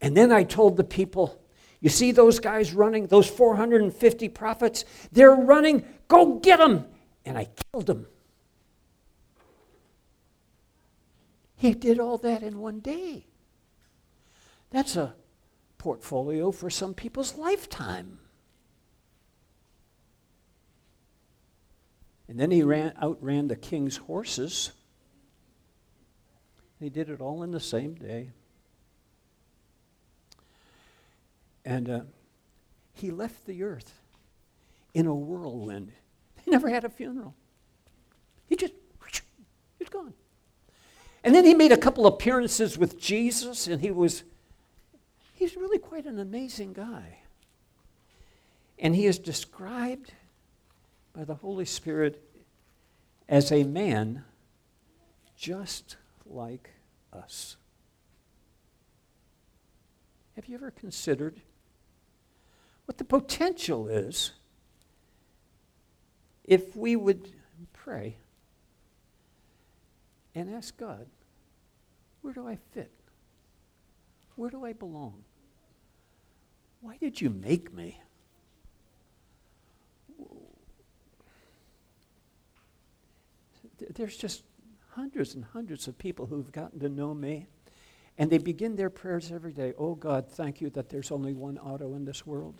And 0.00 0.16
then 0.16 0.32
I 0.32 0.44
told 0.44 0.76
the 0.76 0.84
people, 0.84 1.40
You 1.80 1.88
see 1.88 2.12
those 2.12 2.38
guys 2.38 2.74
running, 2.74 3.06
those 3.06 3.28
450 3.28 4.28
prophets? 4.28 4.84
They're 5.12 5.34
running. 5.34 5.84
Go 6.08 6.38
get 6.38 6.58
them. 6.58 6.84
And 7.24 7.38
I 7.38 7.48
killed 7.72 7.86
them. 7.86 8.06
He 11.64 11.72
did 11.72 11.98
all 11.98 12.18
that 12.18 12.42
in 12.42 12.58
one 12.58 12.80
day. 12.80 13.24
That's 14.68 14.96
a 14.96 15.14
portfolio 15.78 16.50
for 16.50 16.68
some 16.68 16.92
people's 16.92 17.38
lifetime. 17.38 18.18
And 22.28 22.38
then 22.38 22.50
he 22.50 22.62
ran, 22.62 22.92
outran 23.02 23.48
the 23.48 23.56
king's 23.56 23.96
horses. 23.96 24.72
He 26.80 26.90
did 26.90 27.08
it 27.08 27.22
all 27.22 27.42
in 27.42 27.50
the 27.50 27.60
same 27.60 27.94
day. 27.94 28.32
And 31.64 31.88
uh, 31.88 32.00
he 32.92 33.10
left 33.10 33.46
the 33.46 33.62
earth 33.62 34.00
in 34.92 35.06
a 35.06 35.14
whirlwind. 35.14 35.92
He 36.44 36.50
never 36.50 36.68
had 36.68 36.84
a 36.84 36.90
funeral. 36.90 37.34
He 38.50 38.54
just, 38.54 38.74
he's 39.78 39.88
gone. 39.88 40.12
And 41.24 41.34
then 41.34 41.46
he 41.46 41.54
made 41.54 41.72
a 41.72 41.78
couple 41.78 42.06
appearances 42.06 42.76
with 42.76 43.00
Jesus, 43.00 43.66
and 43.66 43.80
he 43.80 43.90
was, 43.90 44.24
he's 45.32 45.56
really 45.56 45.78
quite 45.78 46.04
an 46.04 46.18
amazing 46.18 46.74
guy. 46.74 47.20
And 48.78 48.94
he 48.94 49.06
is 49.06 49.18
described 49.18 50.12
by 51.14 51.24
the 51.24 51.36
Holy 51.36 51.64
Spirit 51.64 52.22
as 53.26 53.50
a 53.50 53.64
man 53.64 54.24
just 55.34 55.96
like 56.26 56.70
us. 57.10 57.56
Have 60.36 60.46
you 60.46 60.56
ever 60.56 60.70
considered 60.70 61.40
what 62.84 62.98
the 62.98 63.04
potential 63.04 63.88
is 63.88 64.32
if 66.44 66.76
we 66.76 66.96
would 66.96 67.30
pray 67.72 68.16
and 70.34 70.50
ask 70.50 70.76
God, 70.76 71.06
where 72.24 72.32
do 72.32 72.48
I 72.48 72.56
fit? 72.72 72.90
Where 74.36 74.48
do 74.48 74.64
I 74.64 74.72
belong? 74.72 75.24
Why 76.80 76.96
did 76.96 77.20
you 77.20 77.28
make 77.28 77.70
me? 77.74 78.00
There's 83.90 84.16
just 84.16 84.42
hundreds 84.92 85.34
and 85.34 85.44
hundreds 85.44 85.86
of 85.86 85.98
people 85.98 86.24
who've 86.24 86.50
gotten 86.50 86.80
to 86.80 86.88
know 86.88 87.12
me, 87.12 87.46
and 88.16 88.30
they 88.30 88.38
begin 88.38 88.74
their 88.76 88.88
prayers 88.88 89.30
every 89.30 89.52
day 89.52 89.74
Oh 89.76 89.94
God, 89.94 90.26
thank 90.30 90.62
you 90.62 90.70
that 90.70 90.88
there's 90.88 91.10
only 91.10 91.34
one 91.34 91.58
Otto 91.58 91.94
in 91.94 92.06
this 92.06 92.26
world. 92.26 92.54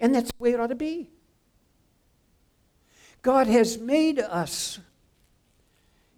And 0.00 0.12
that's 0.12 0.32
the 0.32 0.42
way 0.42 0.50
it 0.50 0.58
ought 0.58 0.66
to 0.66 0.74
be. 0.74 1.10
God 3.22 3.46
has 3.46 3.78
made 3.78 4.18
us 4.18 4.80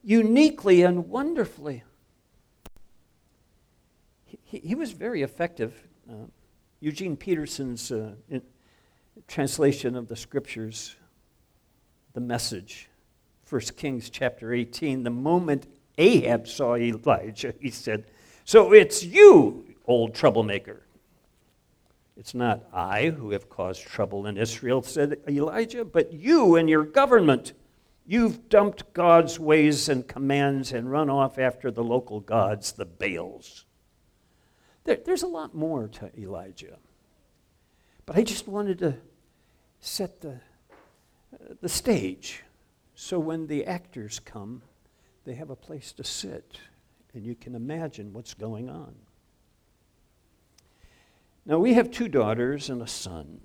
uniquely 0.07 0.83
and 0.83 1.09
wonderfully. 1.09 1.83
He, 4.25 4.59
he 4.61 4.75
was 4.77 4.93
very 4.93 5.23
effective. 5.23 5.75
Uh, 6.09 6.29
Eugene 6.79 7.17
Peterson's 7.17 7.91
uh, 7.91 8.13
translation 9.27 9.97
of 9.97 10.07
the 10.07 10.15
scriptures, 10.15 10.95
the 12.15 12.21
message, 12.21 12.89
1 13.51 13.61
Kings 13.77 14.09
chapter 14.09 14.55
18, 14.55 15.03
the 15.03 15.11
moment 15.11 15.67
Ahab 15.99 16.47
saw 16.47 16.77
Elijah, 16.77 17.53
he 17.61 17.71
said, 17.71 18.05
So 18.45 18.73
it's 18.73 19.03
you, 19.03 19.75
old 19.87 20.15
troublemaker. 20.15 20.83
It's 22.17 22.35
not 22.35 22.65
I 22.73 23.11
who 23.11 23.33
have 23.33 23.49
caused 23.49 23.83
trouble 23.83 24.27
in 24.27 24.39
Israel, 24.39 24.83
said 24.83 25.19
Elijah, 25.29 25.85
but 25.85 26.13
you 26.13 26.55
and 26.55 26.71
your 26.71 26.85
government. 26.85 27.55
You've 28.07 28.49
dumped 28.49 28.93
God's 28.93 29.39
ways 29.41 29.89
and 29.89 30.07
commands 30.07 30.73
and 30.73 30.91
run 30.91 31.11
off 31.11 31.39
after 31.39 31.71
the 31.71 31.83
local 31.83 32.21
gods, 32.21 32.73
the 32.73 32.85
Baals. 32.85 33.65
There, 34.85 34.99
there's 35.05 35.25
a 35.25 35.29
lot 35.29 35.55
more 35.55 35.89
to 35.89 36.11
Elijah. 36.17 36.79
But 38.05 38.17
I 38.17 38.23
just 38.23 38.47
wanted 38.47 38.79
to 38.79 38.95
set 39.81 40.21
the, 40.21 40.41
uh, 41.35 41.55
the 41.61 41.69
stage 41.69 42.45
so 42.95 43.19
when 43.19 43.47
the 43.47 43.67
actors 43.67 44.21
come, 44.21 44.63
they 45.25 45.35
have 45.35 45.51
a 45.51 45.57
place 45.57 45.93
to 45.93 46.05
sit 46.05 46.61
and 47.13 47.25
you 47.25 47.35
can 47.35 47.55
imagine 47.55 48.13
what's 48.13 48.35
going 48.35 48.71
on. 48.71 48.95
Now, 51.45 51.59
we 51.59 51.75
have 51.75 51.91
two 51.91 52.09
daughters 52.09 52.71
and 52.71 52.83
a 52.83 52.87
son. 52.87 53.41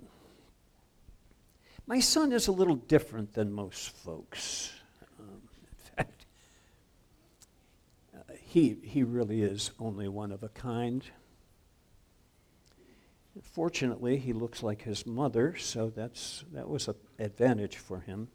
My 1.92 2.00
son 2.00 2.32
is 2.32 2.48
a 2.48 2.52
little 2.52 2.76
different 2.76 3.34
than 3.34 3.52
most 3.52 3.90
folks. 3.94 4.72
Um, 5.20 5.42
in 5.60 5.94
fact, 5.94 6.24
uh, 8.16 8.32
he, 8.40 8.78
he 8.82 9.02
really 9.02 9.42
is 9.42 9.72
only 9.78 10.08
one 10.08 10.32
of 10.32 10.42
a 10.42 10.48
kind. 10.48 11.04
Fortunately, 13.42 14.16
he 14.16 14.32
looks 14.32 14.62
like 14.62 14.80
his 14.80 15.04
mother, 15.04 15.54
so 15.58 15.90
that's, 15.90 16.46
that 16.54 16.66
was 16.66 16.88
an 16.88 16.94
advantage 17.18 17.76
for 17.76 18.00
him. 18.00 18.28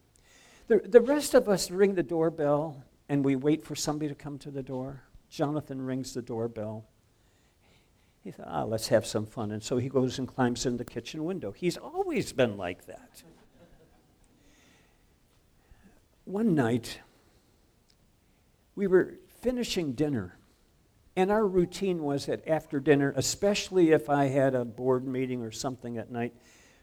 The, 0.67 0.77
the 0.85 1.01
rest 1.01 1.33
of 1.33 1.49
us 1.49 1.71
ring 1.71 1.95
the 1.95 2.03
doorbell 2.03 2.83
and 3.09 3.25
we 3.25 3.35
wait 3.35 3.63
for 3.63 3.73
somebody 3.73 4.07
to 4.07 4.13
come 4.13 4.37
to 4.37 4.51
the 4.51 4.61
door. 4.61 5.01
Jonathan 5.31 5.81
rings 5.81 6.13
the 6.13 6.21
doorbell. 6.21 6.85
He 8.23 8.29
thought, 8.29 8.49
ah, 8.51 8.65
let's 8.65 8.89
have 8.89 9.07
some 9.07 9.25
fun. 9.25 9.51
And 9.51 9.63
so 9.63 9.77
he 9.77 9.89
goes 9.89 10.19
and 10.19 10.27
climbs 10.27 10.67
in 10.67 10.77
the 10.77 10.85
kitchen 10.85 11.25
window. 11.25 11.51
He's 11.53 11.77
always 11.77 12.31
been 12.33 12.55
like 12.55 12.85
that. 12.85 13.23
One 16.27 16.55
night, 16.55 16.99
we 18.75 18.85
were 18.85 19.13
finishing 19.39 19.93
dinner, 19.93 20.37
and 21.15 21.31
our 21.31 21.47
routine 21.47 22.03
was 22.03 22.25
that 22.25 22.45
after 22.45 22.81
dinner, 22.81 23.13
especially 23.15 23.91
if 23.91 24.09
I 24.09 24.25
had 24.25 24.53
a 24.53 24.65
board 24.65 25.07
meeting 25.07 25.41
or 25.41 25.51
something 25.51 25.97
at 25.97 26.11
night, 26.11 26.33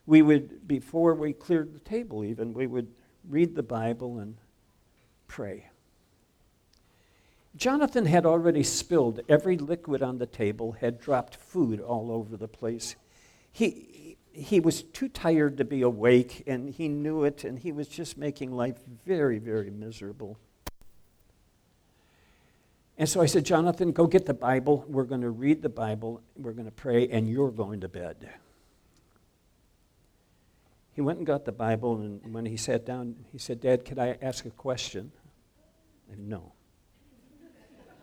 we 0.06 0.22
would, 0.22 0.66
before 0.66 1.14
we 1.14 1.34
cleared 1.34 1.74
the 1.74 1.78
table 1.80 2.24
even, 2.24 2.54
we 2.54 2.66
would 2.66 2.88
read 3.28 3.54
the 3.54 3.62
Bible 3.62 4.18
and 4.18 4.38
pray. 5.28 5.68
Jonathan 7.54 8.06
had 8.06 8.24
already 8.24 8.62
spilled 8.62 9.20
every 9.28 9.58
liquid 9.58 10.02
on 10.02 10.16
the 10.16 10.26
table, 10.26 10.72
had 10.72 10.98
dropped 10.98 11.36
food 11.36 11.80
all 11.80 12.10
over 12.10 12.38
the 12.38 12.48
place. 12.48 12.96
He, 13.52 14.13
he 14.34 14.58
was 14.58 14.82
too 14.82 15.08
tired 15.08 15.58
to 15.58 15.64
be 15.64 15.82
awake, 15.82 16.42
and 16.46 16.68
he 16.68 16.88
knew 16.88 17.22
it, 17.22 17.44
and 17.44 17.58
he 17.58 17.70
was 17.70 17.86
just 17.86 18.18
making 18.18 18.50
life 18.50 18.76
very, 19.06 19.38
very 19.38 19.70
miserable. 19.70 20.38
And 22.98 23.08
so 23.08 23.20
I 23.20 23.26
said, 23.26 23.44
Jonathan, 23.44 23.92
go 23.92 24.06
get 24.06 24.26
the 24.26 24.34
Bible. 24.34 24.84
We're 24.88 25.04
going 25.04 25.20
to 25.20 25.30
read 25.30 25.62
the 25.62 25.68
Bible, 25.68 26.20
we're 26.36 26.52
going 26.52 26.66
to 26.66 26.72
pray, 26.72 27.08
and 27.08 27.28
you're 27.28 27.50
going 27.50 27.80
to 27.80 27.88
bed. 27.88 28.28
He 30.92 31.00
went 31.00 31.18
and 31.18 31.26
got 31.26 31.44
the 31.44 31.52
Bible, 31.52 31.96
and 31.96 32.32
when 32.32 32.46
he 32.46 32.56
sat 32.56 32.84
down, 32.84 33.16
he 33.32 33.38
said, 33.38 33.60
Dad, 33.60 33.84
could 33.84 33.98
I 33.98 34.16
ask 34.20 34.44
a 34.46 34.50
question? 34.50 35.10
And 36.10 36.28
no. 36.28 36.52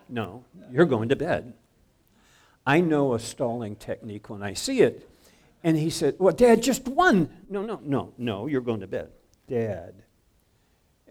No, 0.08 0.44
you're 0.70 0.84
going 0.86 1.08
to 1.08 1.16
bed. 1.16 1.54
I 2.66 2.80
know 2.80 3.14
a 3.14 3.18
stalling 3.18 3.76
technique 3.76 4.28
when 4.28 4.42
I 4.42 4.52
see 4.52 4.80
it. 4.80 5.08
And 5.64 5.76
he 5.76 5.90
said, 5.90 6.16
Well, 6.18 6.34
Dad, 6.34 6.62
just 6.62 6.88
one. 6.88 7.30
No, 7.48 7.62
no, 7.62 7.80
no, 7.82 8.12
no, 8.18 8.46
you're 8.46 8.60
going 8.60 8.80
to 8.80 8.86
bed. 8.86 9.10
Dad. 9.48 9.94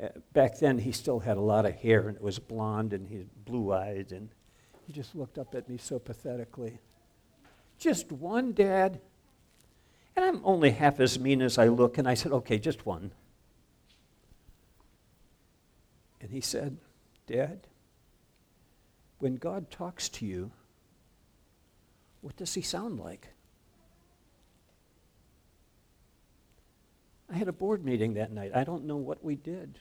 Uh, 0.01 0.07
back 0.33 0.57
then, 0.57 0.79
he 0.79 0.91
still 0.91 1.19
had 1.19 1.37
a 1.37 1.41
lot 1.41 1.65
of 1.65 1.75
hair 1.75 2.07
and 2.07 2.17
it 2.17 2.23
was 2.23 2.39
blonde 2.39 2.91
and 2.91 3.07
he 3.07 3.17
had 3.17 3.45
blue 3.45 3.71
eyes. 3.71 4.11
And 4.11 4.29
he 4.87 4.93
just 4.93 5.15
looked 5.15 5.37
up 5.37 5.53
at 5.55 5.69
me 5.69 5.77
so 5.77 5.99
pathetically. 5.99 6.79
Just 7.77 8.11
one, 8.11 8.53
Dad. 8.53 8.99
And 10.15 10.25
I'm 10.25 10.41
only 10.43 10.71
half 10.71 10.99
as 10.99 11.19
mean 11.19 11.41
as 11.41 11.57
I 11.57 11.67
look. 11.67 11.97
And 11.97 12.07
I 12.07 12.15
said, 12.15 12.31
Okay, 12.31 12.59
just 12.59 12.85
one. 12.85 13.11
And 16.19 16.29
he 16.31 16.41
said, 16.41 16.77
Dad, 17.25 17.67
when 19.19 19.35
God 19.35 19.71
talks 19.71 20.09
to 20.09 20.25
you, 20.25 20.51
what 22.21 22.35
does 22.35 22.53
he 22.53 22.61
sound 22.61 22.99
like? 22.99 23.29
I 27.31 27.35
had 27.35 27.47
a 27.47 27.53
board 27.53 27.85
meeting 27.85 28.15
that 28.15 28.31
night. 28.31 28.51
I 28.53 28.63
don't 28.63 28.85
know 28.85 28.97
what 28.97 29.23
we 29.23 29.35
did 29.35 29.79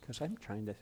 because 0.00 0.20
I'm 0.20 0.36
trying 0.36 0.66
to. 0.66 0.74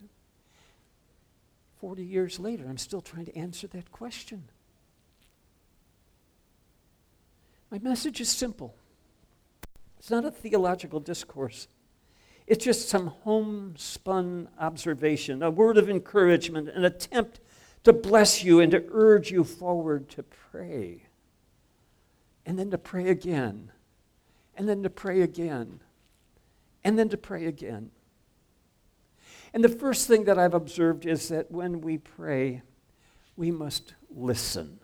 40 1.81 2.05
years 2.05 2.39
later, 2.39 2.65
I'm 2.69 2.79
still 2.79 3.01
trying 3.01 3.25
to 3.27 3.37
answer 3.37 3.67
that 3.69 3.91
question. 3.91 4.45
My 7.71 7.79
message 7.79 8.21
is 8.21 8.29
simple 8.29 8.75
it's 9.99 10.11
not 10.11 10.25
a 10.25 10.31
theological 10.31 11.01
discourse. 11.01 11.69
It's 12.47 12.65
just 12.65 12.89
some 12.89 13.07
homespun 13.07 14.49
observation, 14.59 15.43
a 15.43 15.51
word 15.51 15.79
of 15.79 15.89
encouragement, 15.89 16.69
an 16.69 16.85
attempt 16.85 17.41
to 17.85 17.93
bless 17.93 18.43
you 18.43 18.61
and 18.61 18.73
to 18.73 18.85
urge 18.91 19.31
you 19.31 19.45
forward 19.45 20.09
to 20.11 20.25
pray. 20.25 21.05
And 22.45 22.59
then 22.59 22.71
to 22.73 22.79
pray 22.79 23.09
again. 23.09 23.71
And 24.57 24.69
then 24.69 24.83
to 24.83 24.91
pray 24.91 25.23
again. 25.23 25.81
And 26.85 26.99
then 26.99 27.09
to 27.11 27.17
pray 27.17 27.47
again. 27.47 27.91
And 29.55 29.63
the 29.63 29.69
first 29.69 30.09
thing 30.09 30.25
that 30.25 30.39
I've 30.39 30.55
observed 30.55 31.07
is 31.07 31.29
that 31.29 31.51
when 31.51 31.81
we 31.81 31.99
pray, 31.99 32.63
we 33.37 33.51
must 33.51 33.95
listen. 34.11 34.81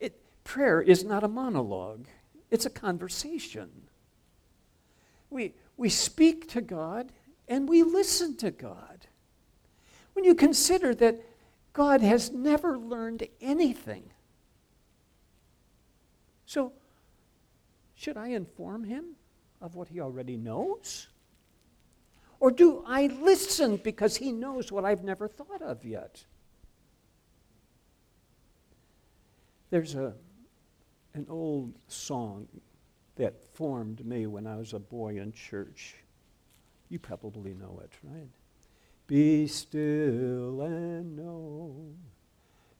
It, 0.00 0.20
prayer 0.44 0.80
is 0.80 1.04
not 1.04 1.24
a 1.24 1.28
monologue, 1.28 2.06
it's 2.50 2.66
a 2.66 2.70
conversation. 2.70 3.70
We, 5.30 5.54
we 5.76 5.88
speak 5.88 6.48
to 6.50 6.60
God 6.60 7.12
and 7.46 7.68
we 7.68 7.84
listen 7.84 8.36
to 8.38 8.50
God. 8.50 9.06
When 10.14 10.24
you 10.24 10.34
consider 10.34 10.94
that 10.96 11.20
God 11.72 12.00
has 12.00 12.32
never 12.32 12.76
learned 12.76 13.28
anything. 13.40 14.10
So, 16.46 16.72
should 17.94 18.16
I 18.16 18.28
inform 18.28 18.84
him 18.84 19.16
of 19.60 19.74
what 19.74 19.88
he 19.88 20.00
already 20.00 20.36
knows? 20.36 21.08
Or 22.38 22.50
do 22.50 22.82
I 22.86 23.06
listen 23.06 23.76
because 23.76 24.16
he 24.16 24.32
knows 24.32 24.72
what 24.72 24.84
I've 24.84 25.04
never 25.04 25.28
thought 25.28 25.60
of 25.60 25.84
yet? 25.84 26.24
There's 29.68 29.94
a, 29.94 30.14
an 31.14 31.26
old 31.28 31.74
song 31.86 32.48
that 33.16 33.44
formed 33.54 34.04
me 34.06 34.26
when 34.26 34.46
I 34.46 34.56
was 34.56 34.72
a 34.72 34.78
boy 34.78 35.18
in 35.18 35.32
church. 35.32 35.96
You 36.88 36.98
probably 36.98 37.54
know 37.54 37.80
it, 37.84 37.92
right? 38.02 38.30
Be 39.06 39.46
still 39.46 40.62
and 40.62 41.16
know 41.16 41.94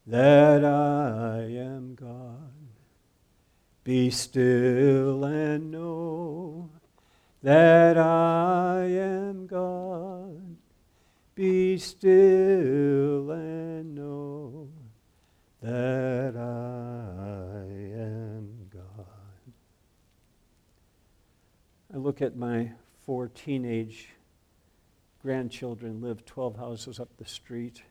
that 0.07 0.65
I 0.65 1.43
am 1.43 1.95
God. 1.95 2.70
Be 3.83 4.11
still 4.11 5.25
and 5.25 5.71
know 5.71 6.71
that 7.43 7.97
I 7.97 8.85
am 8.85 9.47
God. 9.47 10.57
Be 11.35 11.79
still 11.79 13.31
and 13.31 13.95
know 13.95 14.69
that 15.63 16.37
I 16.37 17.65
am 17.99 18.69
God. 18.71 19.07
I 21.95 21.97
look 21.97 22.21
at 22.21 22.37
my 22.37 22.73
four 23.07 23.29
teenage 23.29 24.11
grandchildren 25.23 26.01
live 26.01 26.25
12 26.25 26.57
houses 26.57 27.01
up 27.01 27.09
the 27.17 27.25
street. 27.25 27.83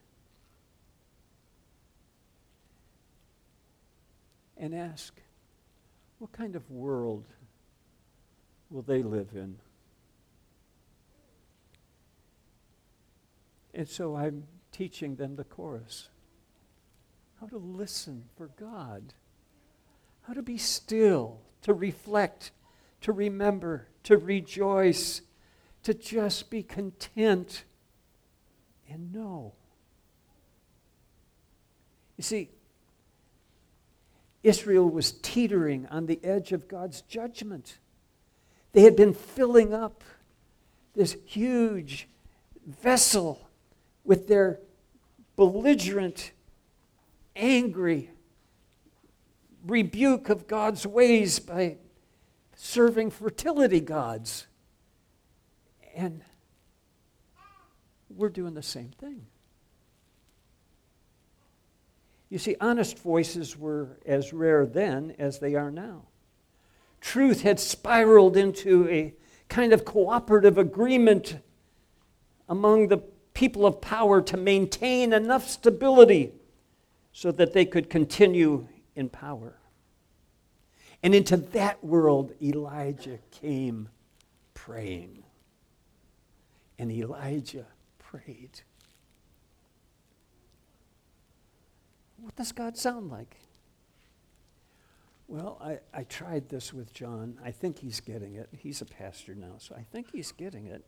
And 4.57 4.75
ask, 4.75 5.19
what 6.19 6.31
kind 6.31 6.55
of 6.55 6.69
world 6.69 7.25
will 8.69 8.81
they 8.81 9.01
live 9.01 9.29
in? 9.33 9.57
And 13.73 13.87
so 13.87 14.15
I'm 14.15 14.43
teaching 14.71 15.15
them 15.15 15.35
the 15.35 15.43
chorus 15.43 16.09
how 17.39 17.47
to 17.47 17.57
listen 17.57 18.25
for 18.35 18.49
God, 18.59 19.13
how 20.23 20.33
to 20.33 20.41
be 20.41 20.57
still, 20.57 21.39
to 21.61 21.73
reflect, 21.73 22.51
to 23.01 23.13
remember, 23.13 23.87
to 24.03 24.17
rejoice 24.17 25.21
to 25.83 25.93
just 25.93 26.49
be 26.49 26.63
content 26.63 27.63
and 28.89 29.13
know. 29.13 29.53
You 32.17 32.23
see, 32.23 32.49
Israel 34.43 34.89
was 34.89 35.11
teetering 35.11 35.85
on 35.87 36.05
the 36.05 36.19
edge 36.23 36.51
of 36.51 36.67
God's 36.67 37.01
judgment. 37.01 37.77
They 38.71 38.81
had 38.81 38.95
been 38.95 39.13
filling 39.13 39.73
up 39.73 40.03
this 40.93 41.17
huge 41.25 42.07
vessel 42.65 43.49
with 44.03 44.27
their 44.27 44.59
belligerent 45.35 46.31
angry 47.35 48.09
rebuke 49.65 50.29
of 50.29 50.47
God's 50.47 50.85
ways 50.85 51.39
by 51.39 51.77
serving 52.55 53.11
fertility 53.11 53.79
gods. 53.79 54.47
And 55.95 56.21
we're 58.09 58.29
doing 58.29 58.53
the 58.53 58.63
same 58.63 58.91
thing. 58.99 59.25
You 62.29 62.37
see, 62.37 62.55
honest 62.61 62.99
voices 62.99 63.57
were 63.57 63.97
as 64.05 64.33
rare 64.33 64.65
then 64.65 65.15
as 65.17 65.39
they 65.39 65.55
are 65.55 65.71
now. 65.71 66.03
Truth 67.01 67.41
had 67.41 67.59
spiraled 67.59 68.37
into 68.37 68.87
a 68.89 69.13
kind 69.47 69.73
of 69.73 69.83
cooperative 69.83 70.57
agreement 70.57 71.39
among 72.47 72.87
the 72.87 72.99
people 73.33 73.65
of 73.65 73.81
power 73.81 74.21
to 74.21 74.37
maintain 74.37 75.13
enough 75.13 75.47
stability 75.49 76.33
so 77.11 77.31
that 77.31 77.53
they 77.53 77.65
could 77.65 77.89
continue 77.89 78.67
in 78.95 79.09
power. 79.09 79.57
And 81.01 81.15
into 81.15 81.37
that 81.37 81.83
world, 81.83 82.33
Elijah 82.41 83.19
came 83.31 83.89
praying. 84.53 85.23
And 86.77 86.91
Elijah 86.91 87.65
prayed. 87.97 88.61
What 92.21 92.35
does 92.35 92.51
God 92.51 92.77
sound 92.77 93.09
like? 93.09 93.35
Well, 95.27 95.59
I, 95.61 95.79
I 95.93 96.03
tried 96.03 96.49
this 96.49 96.73
with 96.73 96.91
John. 96.91 97.37
I 97.43 97.51
think 97.51 97.77
he's 97.77 97.99
getting 97.99 98.35
it. 98.35 98.49
He's 98.57 98.81
a 98.81 98.85
pastor 98.85 99.35
now, 99.35 99.55
so 99.59 99.75
I 99.75 99.85
think 99.91 100.11
he's 100.11 100.31
getting 100.31 100.65
it. 100.65 100.83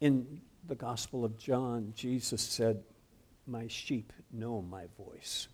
In 0.00 0.40
the 0.66 0.74
Gospel 0.74 1.24
of 1.24 1.38
John, 1.38 1.92
Jesus 1.94 2.42
said, 2.42 2.82
My 3.46 3.68
sheep 3.68 4.12
know 4.32 4.60
my 4.60 4.86
voice. 4.98 5.46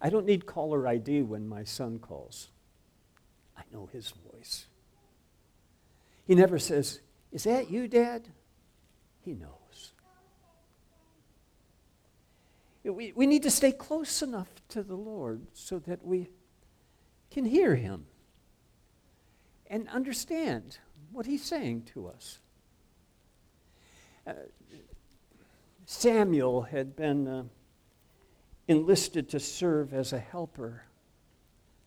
I 0.00 0.10
don't 0.10 0.26
need 0.26 0.46
caller 0.46 0.86
ID 0.86 1.22
when 1.22 1.48
my 1.48 1.64
son 1.64 1.98
calls. 1.98 2.48
I 3.56 3.62
know 3.72 3.88
his 3.92 4.12
voice. 4.32 4.66
He 6.26 6.34
never 6.34 6.58
says, 6.58 7.00
Is 7.32 7.44
that 7.44 7.70
you, 7.70 7.86
Dad? 7.88 8.28
He 9.28 9.34
knows. 9.34 9.92
We, 12.82 13.12
we 13.12 13.26
need 13.26 13.42
to 13.42 13.50
stay 13.50 13.72
close 13.72 14.22
enough 14.22 14.48
to 14.70 14.82
the 14.82 14.94
Lord 14.94 15.42
so 15.52 15.78
that 15.80 16.02
we 16.02 16.30
can 17.30 17.44
hear 17.44 17.74
Him 17.74 18.06
and 19.66 19.86
understand 19.90 20.78
what 21.12 21.26
He's 21.26 21.44
saying 21.44 21.82
to 21.92 22.08
us. 22.08 22.38
Uh, 24.26 24.32
Samuel 25.84 26.62
had 26.62 26.96
been. 26.96 27.28
Uh, 27.28 27.42
enlisted 28.68 29.30
to 29.30 29.40
serve 29.40 29.94
as 29.94 30.12
a 30.12 30.18
helper 30.18 30.84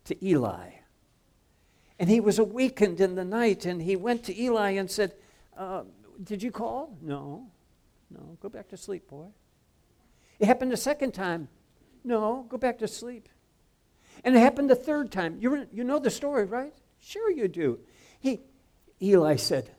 to 0.04 0.25
Eli. 0.25 0.71
And 1.99 2.10
he 2.10 2.19
was 2.19 2.39
awakened 2.39 2.99
in 2.99 3.13
the 3.13 3.23
night 3.23 3.67
and 3.67 3.84
he 3.84 3.95
went 3.95 4.23
to 4.23 4.36
Eli 4.41 4.71
and 4.71 4.89
said, 4.89 5.13
uh, 5.56 5.84
Did 6.23 6.43
you 6.43 6.51
call? 6.51 6.97
No. 7.01 7.47
No. 8.10 8.38
Go 8.41 8.49
back 8.49 8.69
to 8.69 8.77
sleep, 8.77 9.07
boy. 9.07 9.27
It 10.39 10.45
happened 10.45 10.73
a 10.73 10.77
second 10.77 11.13
time. 11.13 11.47
No. 12.03 12.45
Go 12.49 12.57
back 12.57 12.79
to 12.79 12.88
sleep. 12.88 13.29
And 14.23 14.36
it 14.36 14.39
happened 14.39 14.69
the 14.69 14.75
third 14.75 15.12
time. 15.12 15.38
you 15.39 15.67
you 15.71 15.84
know 15.84 15.99
the 15.99 16.10
story, 16.10 16.45
right? 16.45 16.73
Sure 16.99 17.31
you 17.31 17.47
do. 17.47 17.79
He, 18.19 18.41
Eli 19.01 19.36
said, 19.38 19.71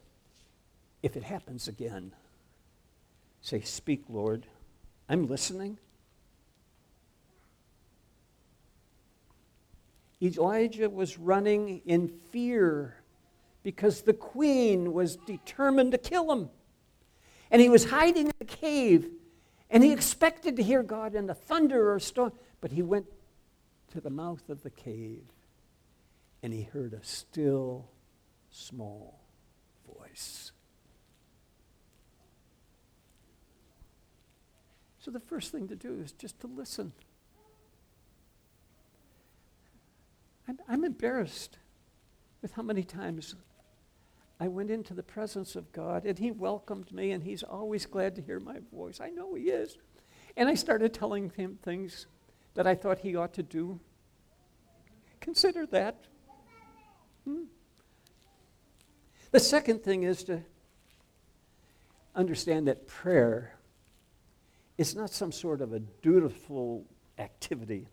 If 1.02 1.16
it 1.16 1.22
happens 1.22 1.68
again, 1.68 2.12
say, 3.40 3.61
Speak, 3.61 4.05
Lord. 4.09 4.46
I'm 5.09 5.26
listening. 5.26 5.78
Elijah 10.22 10.88
was 10.88 11.18
running 11.18 11.83
in 11.85 12.09
fear 12.31 13.02
because 13.62 14.03
the 14.03 14.12
queen 14.12 14.92
was 14.92 15.16
determined 15.16 15.92
to 15.92 15.98
kill 15.98 16.31
him. 16.33 16.51
And 17.51 17.61
he 17.61 17.68
was 17.68 17.90
hiding 17.90 18.27
in 18.27 18.33
a 18.40 18.44
cave, 18.44 19.09
and 19.70 19.85
he 19.85 19.92
expected 19.92 20.57
to 20.57 20.62
hear 20.62 20.83
God 20.83 21.14
in 21.14 21.27
the 21.27 21.35
thunder 21.35 21.92
or 21.92 22.01
storm, 22.01 22.33
but 22.61 22.72
he 22.72 22.83
went 22.83 23.07
to 23.92 24.01
the 24.01 24.11
mouth 24.11 24.48
of 24.48 24.62
the 24.62 24.70
cave, 24.70 25.25
and 26.42 26.53
he 26.53 26.62
heard 26.62 26.94
a 26.94 27.05
still, 27.05 27.88
small 28.51 29.20
voice. 29.98 30.53
So 34.98 35.11
the 35.11 35.20
first 35.20 35.53
thing 35.53 35.68
to 35.68 35.77
do 35.77 36.01
is 36.01 36.12
just 36.12 36.40
to 36.40 36.46
listen. 36.46 36.92
I'm, 40.48 40.59
I'm 40.68 40.85
embarrassed 40.85 41.59
with 42.40 42.53
how 42.53 42.62
many 42.62 42.83
times 42.83 43.35
I 44.42 44.48
went 44.48 44.72
into 44.72 44.92
the 44.92 45.05
presence 45.05 45.55
of 45.55 45.70
God 45.70 46.05
and 46.05 46.18
He 46.18 46.33
welcomed 46.33 46.90
me 46.90 47.12
and 47.12 47.22
He's 47.22 47.44
always 47.44 47.87
glad 47.87 48.16
to 48.16 48.22
hear 48.22 48.40
my 48.40 48.57
voice. 48.72 49.00
I 49.00 49.09
know 49.09 49.35
He 49.35 49.44
is. 49.44 49.78
And 50.37 50.48
I 50.48 50.55
started 50.55 50.92
telling 50.92 51.31
Him 51.37 51.61
things 51.62 52.09
that 52.55 52.66
I 52.66 52.74
thought 52.74 52.98
He 52.98 53.14
ought 53.14 53.35
to 53.35 53.44
do. 53.44 53.78
Consider 55.20 55.64
that. 55.66 56.07
Hmm? 57.24 57.44
The 59.31 59.38
second 59.38 59.85
thing 59.85 60.02
is 60.02 60.24
to 60.24 60.42
understand 62.16 62.66
that 62.66 62.88
prayer 62.88 63.55
is 64.76 64.96
not 64.96 65.11
some 65.11 65.31
sort 65.31 65.61
of 65.61 65.72
a 65.72 65.78
dutiful 65.78 66.85
activity 67.16 67.87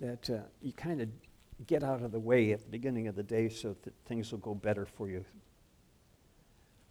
that 0.00 0.28
uh, 0.28 0.40
you 0.60 0.74
kind 0.74 1.00
of 1.00 1.08
get 1.66 1.82
out 1.82 2.02
of 2.02 2.12
the 2.12 2.20
way 2.20 2.52
at 2.52 2.62
the 2.62 2.70
beginning 2.70 3.08
of 3.08 3.16
the 3.16 3.22
day 3.22 3.48
so 3.48 3.76
that 3.82 3.94
things 4.06 4.30
will 4.32 4.38
go 4.38 4.54
better 4.54 4.86
for 4.86 5.08
you. 5.08 5.24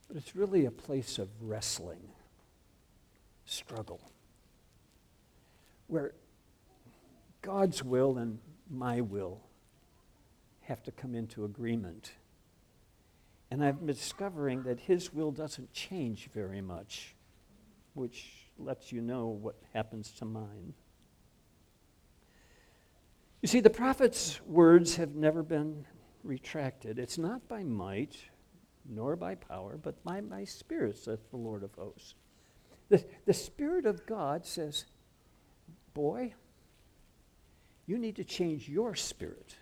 But 0.08 0.18
it's 0.18 0.36
really 0.36 0.66
a 0.66 0.72
place 0.72 1.20
of 1.20 1.30
wrestling, 1.42 2.02
struggle, 3.46 4.02
where 5.88 6.14
God's 7.42 7.84
will 7.84 8.18
and 8.18 8.40
my 8.70 9.02
will 9.02 9.42
have 10.62 10.84
to 10.84 10.92
come 10.92 11.16
into 11.16 11.46
agreement. 11.46 12.12
And 13.52 13.64
I'm 13.64 13.86
discovering 13.86 14.64
that 14.64 14.80
His 14.82 15.12
will 15.14 15.32
doesn't 15.32 15.74
change 15.74 16.30
very 16.34 16.62
much, 16.62 17.16
which 17.94 18.28
lets 18.58 18.92
you 18.92 19.02
know 19.02 19.28
what 19.28 19.56
happens 19.74 20.12
to 20.20 20.26
mine. 20.26 20.74
You 23.42 23.48
see, 23.48 23.62
the 23.62 23.70
prophet's 23.70 24.42
words 24.46 24.98
have 24.98 25.16
never 25.16 25.44
been 25.44 25.86
retracted. 26.24 27.00
It's 27.00 27.18
not 27.18 27.48
by 27.48 27.64
might 27.64 28.18
nor 28.90 29.16
by 29.16 29.36
power, 29.36 29.78
but 29.82 30.04
by 30.04 30.20
my 30.20 30.44
spirit, 30.44 30.98
saith 30.98 31.30
the 31.30 31.38
Lord 31.38 31.64
of 31.64 31.74
hosts. 31.76 32.16
The, 32.90 33.06
the 33.26 33.34
Spirit 33.34 33.86
of 33.86 34.06
God 34.06 34.46
says, 34.46 34.86
Boy, 35.94 36.34
you 37.86 37.98
need 37.98 38.16
to 38.18 38.24
change 38.24 38.68
your 38.68 38.96
spirit. 38.96 39.56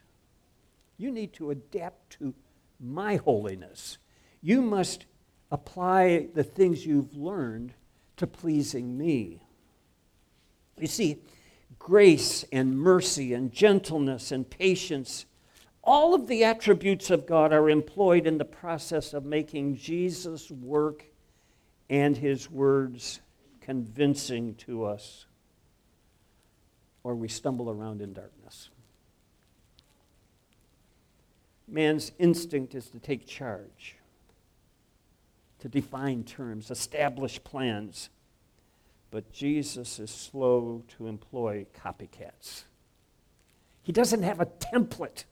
You 0.98 1.12
need 1.12 1.34
to 1.34 1.52
adapt 1.52 2.12
to 2.20 2.34
my 2.80 3.18
holiness. 3.18 3.98
You 4.42 4.62
must 4.62 5.06
apply 5.52 6.28
the 6.34 6.44
things 6.44 6.86
you've 6.86 7.16
learned 7.16 7.74
to 8.18 8.28
pleasing 8.28 8.98
me. 8.98 9.42
You 10.78 10.88
see, 10.88 11.22
grace 11.88 12.43
and 12.52 12.78
mercy 12.78 13.34
and 13.34 13.54
gentleness 13.54 14.30
and 14.34 14.50
patience. 14.50 15.26
All 15.82 16.13
of 16.13 16.28
the 16.28 16.43
attributes 16.43 17.10
of 17.10 17.26
God 17.26 17.54
are 17.54 17.69
employed 17.69 18.28
in 18.28 18.38
the 18.38 18.43
process 18.43 19.13
of 19.13 19.23
making 19.23 19.78
Jesus' 19.78 20.52
work 20.52 21.06
and 21.89 22.17
his 22.17 22.52
words 22.52 23.21
convincing 23.62 24.56
to 24.56 24.84
us, 24.84 25.28
or 27.06 27.15
we 27.15 27.30
stumble 27.30 27.69
around 27.69 28.02
in 28.02 28.12
darkness. 28.12 28.67
Man's 31.69 32.12
instinct 32.19 32.76
is 32.76 32.89
to 32.89 33.00
take 33.00 33.26
charge, 33.26 33.95
to 35.60 35.69
define 35.69 36.26
terms, 36.26 36.69
establish 36.69 37.41
plans 37.45 38.10
but 39.12 39.32
Jesus 39.32 40.00
is 40.00 40.12
slow 40.12 40.84
to 40.98 41.08
employ 41.08 41.65
copycats. 41.76 42.63
He 43.84 43.91
doesn't 43.91 44.24
have 44.24 44.39
a 44.39 44.46
template 44.46 45.24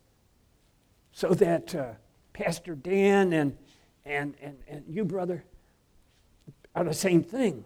so 1.12 1.30
that 1.30 1.76
uh, 1.76 1.94
Pastor 2.34 2.76
Dan 2.76 3.34
and, 3.34 3.58
and, 4.06 4.36
and, 4.42 4.58
and 4.68 4.84
you, 4.88 5.04
brother, 5.04 5.44
are 6.74 6.84
the 6.84 6.94
same 6.94 7.24
thing. 7.24 7.66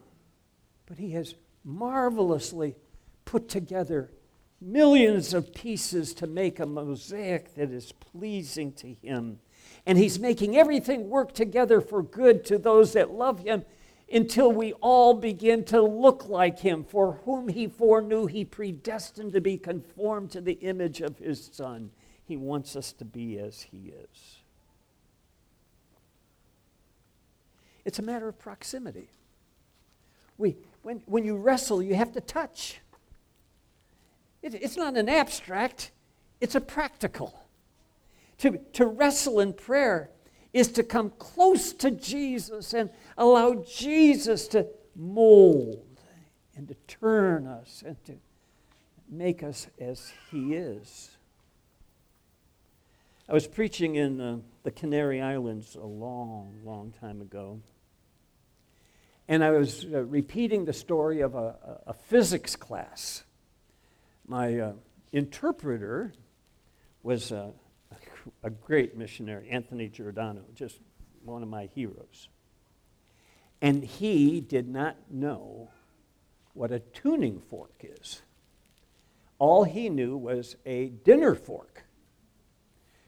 But 0.85 0.97
he 0.97 1.11
has 1.11 1.35
marvelously 1.63 2.75
put 3.25 3.47
together 3.49 4.09
millions 4.61 5.33
of 5.33 5.53
pieces 5.53 6.13
to 6.15 6.27
make 6.27 6.59
a 6.59 6.65
mosaic 6.65 7.55
that 7.55 7.71
is 7.71 7.91
pleasing 7.91 8.73
to 8.73 8.95
him. 9.01 9.39
And 9.85 9.97
He's 9.97 10.19
making 10.19 10.57
everything 10.57 11.09
work 11.09 11.33
together 11.33 11.81
for 11.81 12.03
good 12.03 12.45
to 12.45 12.57
those 12.57 12.93
that 12.93 13.11
love 13.11 13.39
Him 13.39 13.65
until 14.11 14.51
we 14.51 14.73
all 14.73 15.13
begin 15.13 15.63
to 15.65 15.81
look 15.81 16.27
like 16.27 16.59
Him, 16.59 16.83
for 16.83 17.19
whom 17.25 17.47
He 17.47 17.67
foreknew, 17.67 18.25
He 18.25 18.45
predestined 18.45 19.33
to 19.33 19.41
be 19.41 19.57
conformed 19.57 20.31
to 20.31 20.41
the 20.41 20.53
image 20.53 21.01
of 21.01 21.19
His 21.19 21.49
Son. 21.51 21.91
He 22.25 22.37
wants 22.37 22.75
us 22.75 22.93
to 22.93 23.05
be 23.05 23.37
as 23.39 23.61
He 23.61 23.93
is. 23.95 24.37
It's 27.85 27.99
a 27.99 28.03
matter 28.03 28.27
of 28.27 28.37
proximity. 28.37 29.09
We, 30.37 30.57
when, 30.83 31.01
when 31.05 31.25
you 31.25 31.37
wrestle, 31.37 31.81
you 31.81 31.95
have 31.95 32.11
to 32.13 32.21
touch. 32.21 32.79
It, 34.41 34.53
it's 34.53 34.77
not 34.77 34.95
an 34.95 35.09
abstract, 35.09 35.91
it's 36.39 36.55
a 36.55 36.61
practical. 36.61 37.43
To, 38.39 38.57
to 38.73 38.85
wrestle 38.85 39.41
in 39.41 39.53
prayer 39.53 40.11
is 40.53 40.69
to 40.69 40.83
come 40.83 41.11
close 41.19 41.73
to 41.73 41.91
Jesus 41.91 42.73
and 42.73 42.89
allow 43.17 43.63
Jesus 43.67 44.47
to 44.49 44.67
mold 44.95 45.85
and 46.55 46.67
to 46.67 46.75
turn 46.87 47.47
us 47.47 47.83
and 47.85 48.03
to 48.05 48.15
make 49.09 49.43
us 49.43 49.67
as 49.79 50.11
He 50.31 50.55
is. 50.55 51.11
I 53.27 53.33
was 53.33 53.45
preaching 53.45 53.95
in 53.95 54.19
uh, 54.19 54.37
the 54.63 54.71
Canary 54.71 55.21
Islands 55.21 55.75
a 55.75 55.85
long, 55.85 56.61
long 56.65 56.93
time 56.99 57.21
ago. 57.21 57.59
And 59.27 59.43
I 59.43 59.51
was 59.51 59.85
uh, 59.85 60.03
repeating 60.05 60.65
the 60.65 60.73
story 60.73 61.21
of 61.21 61.35
a, 61.35 61.55
a, 61.85 61.93
physics 61.93 62.55
class. 62.55 63.23
My 64.27 64.59
uh, 64.59 64.73
interpreter 65.11 66.11
was 67.03 67.31
uh, 67.31 67.51
a 68.43 68.49
great 68.49 68.95
missionary, 68.95 69.49
Anthony 69.49 69.87
Giordano, 69.87 70.41
just 70.53 70.79
one 71.23 71.43
of 71.43 71.49
my 71.49 71.69
heroes. 71.73 72.29
And 73.61 73.83
he 73.83 74.39
did 74.39 74.67
not 74.67 74.95
know 75.11 75.71
what 76.53 76.71
a 76.71 76.79
tuning 76.79 77.41
fork 77.41 77.83
is. 77.83 78.21
All 79.37 79.63
he 79.63 79.89
knew 79.89 80.17
was 80.17 80.55
a 80.65 80.89
dinner 80.89 81.35
fork. 81.35 81.85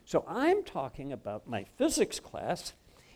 So 0.06 0.26
I'm 0.28 0.64
talking 0.64 1.14
about 1.14 1.48
my 1.48 1.64
physics 1.78 2.20
class 2.20 2.74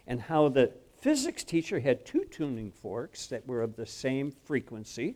and 0.08 0.22
how 0.22 0.50
the 0.50 0.72
physics 0.98 1.44
teacher 1.44 1.80
had 1.80 2.06
two 2.06 2.26
tuning 2.26 2.72
forks 2.72 3.28
that 3.28 3.46
were 3.46 3.62
of 3.62 3.76
the 3.76 3.86
same 3.86 4.32
frequency, 4.32 5.16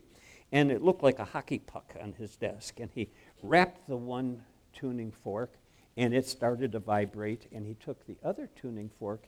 and 0.52 0.70
it 0.70 0.82
looked 0.82 1.02
like 1.02 1.18
a 1.18 1.24
hockey 1.24 1.58
puck 1.58 1.94
on 2.02 2.12
his 2.12 2.36
desk. 2.36 2.80
And 2.80 2.90
he 2.94 3.08
rapped 3.42 3.88
the 3.88 3.96
one 3.96 4.42
tuning 4.72 5.10
fork 5.10 5.54
and 5.96 6.14
it 6.14 6.26
started 6.26 6.72
to 6.72 6.78
vibrate, 6.78 7.46
and 7.52 7.66
he 7.66 7.74
took 7.74 8.06
the 8.06 8.16
other 8.22 8.48
tuning 8.60 8.90
fork 8.98 9.26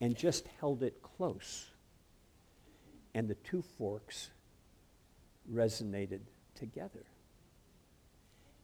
and 0.00 0.16
just 0.16 0.46
held 0.60 0.82
it 0.82 1.02
close. 1.02 1.66
And 3.14 3.28
the 3.28 3.34
two 3.34 3.62
forks 3.62 4.30
resonated 5.50 6.20
together. 6.54 7.04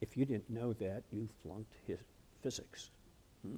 If 0.00 0.16
you 0.16 0.24
didn't 0.24 0.50
know 0.50 0.72
that, 0.74 1.02
you 1.10 1.28
flunked 1.42 1.74
his 1.86 1.98
physics. 2.42 2.90
Hmm? 3.46 3.56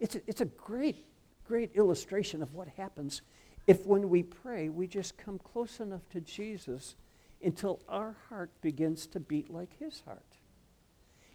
It's, 0.00 0.16
a, 0.16 0.20
it's 0.26 0.40
a 0.40 0.46
great, 0.46 1.04
great 1.46 1.74
illustration 1.76 2.42
of 2.42 2.54
what 2.54 2.68
happens 2.68 3.22
if, 3.68 3.84
when 3.84 4.08
we 4.08 4.22
pray, 4.22 4.70
we 4.70 4.86
just 4.86 5.18
come 5.18 5.38
close 5.38 5.78
enough 5.78 6.08
to 6.12 6.22
Jesus 6.22 6.96
until 7.44 7.80
our 7.86 8.16
heart 8.30 8.50
begins 8.62 9.06
to 9.08 9.20
beat 9.20 9.52
like 9.52 9.78
his 9.78 10.02
heart 10.06 10.24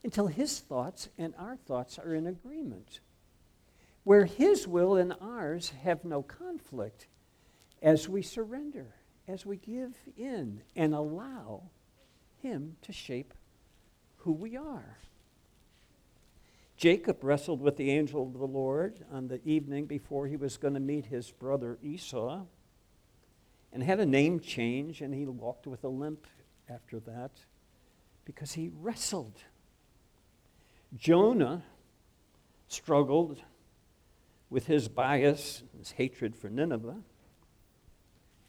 until 0.04 0.28
his 0.28 0.60
thoughts 0.60 1.10
and 1.18 1.34
our 1.38 1.56
thoughts 1.56 1.98
are 1.98 2.14
in 2.14 2.28
agreement, 2.28 3.00
where 4.04 4.26
his 4.26 4.68
will 4.68 4.96
and 4.96 5.14
ours 5.22 5.72
have 5.84 6.04
no 6.04 6.22
conflict 6.22 7.08
as 7.82 8.10
we 8.10 8.22
surrender, 8.22 8.96
as 9.28 9.46
we 9.46 9.58
give 9.58 9.96
in 10.18 10.62
and 10.76 10.94
allow 10.94 11.64
him 12.42 12.76
to 12.82 12.92
shape 12.92 13.34
who 14.18 14.32
we 14.32 14.58
are. 14.58 14.98
Jacob 16.76 17.24
wrestled 17.24 17.62
with 17.62 17.78
the 17.78 17.92
angel 17.92 18.24
of 18.24 18.34
the 18.34 18.46
Lord 18.46 19.06
on 19.12 19.28
the 19.28 19.40
evening 19.46 19.86
before 19.86 20.28
he 20.28 20.36
was 20.36 20.58
going 20.58 20.74
to 20.74 20.80
meet 20.80 21.06
his 21.06 21.32
brother 21.32 21.78
Esau 21.82 22.42
and 23.72 23.84
had 23.84 24.00
a 24.00 24.06
name 24.06 24.40
change, 24.40 25.02
and 25.02 25.14
he 25.14 25.26
walked 25.26 25.66
with 25.66 25.84
a 25.84 25.90
limp 25.90 26.28
after 26.70 27.00
that 27.02 27.32
because 28.26 28.54
he 28.54 28.70
wrestled 28.74 29.44
Jonah 30.98 31.64
struggled 32.68 33.40
with 34.50 34.68
his 34.68 34.88
bias, 34.88 35.64
his 35.78 35.92
hatred 35.92 36.36
for 36.36 36.50
Nineveh, 36.50 36.98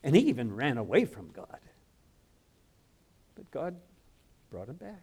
and 0.03 0.15
he 0.15 0.23
even 0.23 0.55
ran 0.55 0.77
away 0.77 1.05
from 1.05 1.31
God. 1.31 1.61
But 3.35 3.51
God 3.51 3.77
brought 4.51 4.69
him 4.69 4.77
back, 4.77 5.03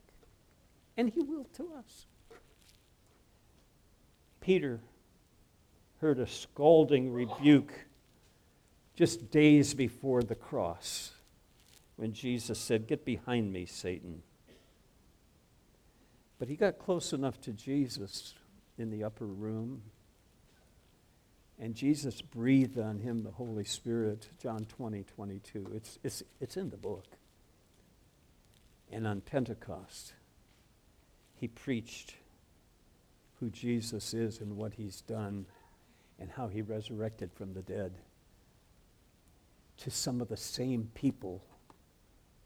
and 0.96 1.10
he 1.10 1.22
will 1.22 1.46
to 1.56 1.74
us. 1.78 2.06
Peter 4.42 4.80
heard 6.00 6.20
a 6.20 6.28
scalding 6.28 7.12
rebuke 7.12 7.74
just 8.96 9.32
days 9.32 9.74
before 9.74 10.22
the 10.22 10.36
cross 10.36 11.12
when 11.96 12.14
Jesus 12.14 12.60
said, 12.60 12.88
Get 12.88 13.06
behind 13.06 13.52
me, 13.54 13.66
Satan. 13.66 14.24
But 16.42 16.50
he 16.50 16.56
got 16.56 16.80
close 16.80 17.14
enough 17.14 17.40
to 17.42 17.52
Jesus 17.52 18.34
in 18.76 18.90
the 18.90 19.04
upper 19.04 19.28
room. 19.28 19.84
And 21.60 21.76
Jesus 21.76 22.20
breathed 22.20 22.80
on 22.80 22.98
him 22.98 23.22
the 23.22 23.30
Holy 23.30 23.64
Spirit, 23.64 24.28
John 24.42 24.66
20, 24.66 25.04
22. 25.04 25.68
It's, 25.76 26.00
it's, 26.04 26.24
it's 26.40 26.58
in 26.58 26.72
the 26.72 26.78
book. 26.78 27.06
And 28.92 29.06
on 29.06 29.22
Pentecost, 29.22 30.14
he 31.36 31.48
preached 31.48 32.16
who 33.40 33.52
Jesus 33.52 34.16
is 34.16 34.40
and 34.40 34.58
what 34.58 34.74
he's 34.74 35.02
done 35.02 35.46
and 36.20 36.32
how 36.32 36.48
he 36.48 36.64
resurrected 36.64 37.32
from 37.32 37.54
the 37.54 37.62
dead 37.62 37.94
to 39.78 39.92
some 39.92 40.22
of 40.22 40.28
the 40.28 40.38
same 40.38 40.90
people 40.96 41.44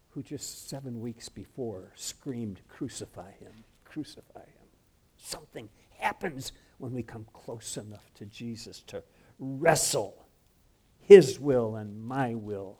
who 0.09 0.21
just 0.21 0.67
seven 0.67 0.99
weeks 0.99 1.29
before 1.29 1.93
screamed, 1.95 2.59
Crucify 2.67 3.31
him 3.39 3.63
crucify 3.95 4.39
him. 4.39 4.67
Something 5.15 5.69
happens 5.99 6.51
when 6.79 6.91
we 6.91 7.01
come 7.01 7.25
close 7.31 7.77
enough 7.77 8.13
to 8.15 8.25
Jesus 8.25 8.81
to 8.87 9.01
wrestle 9.39 10.27
his 10.99 11.39
will 11.39 11.77
and 11.77 12.05
my 12.05 12.35
will. 12.35 12.77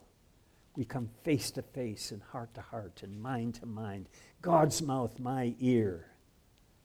We 0.76 0.84
come 0.84 1.08
face 1.24 1.50
to 1.52 1.62
face 1.62 2.10
and 2.10 2.20
heart 2.20 2.52
to 2.52 2.60
heart 2.60 3.00
and 3.02 3.18
mind 3.22 3.54
to 3.56 3.66
mind. 3.66 4.10
God's 4.42 4.82
mouth, 4.82 5.18
my 5.18 5.54
ear. 5.58 6.10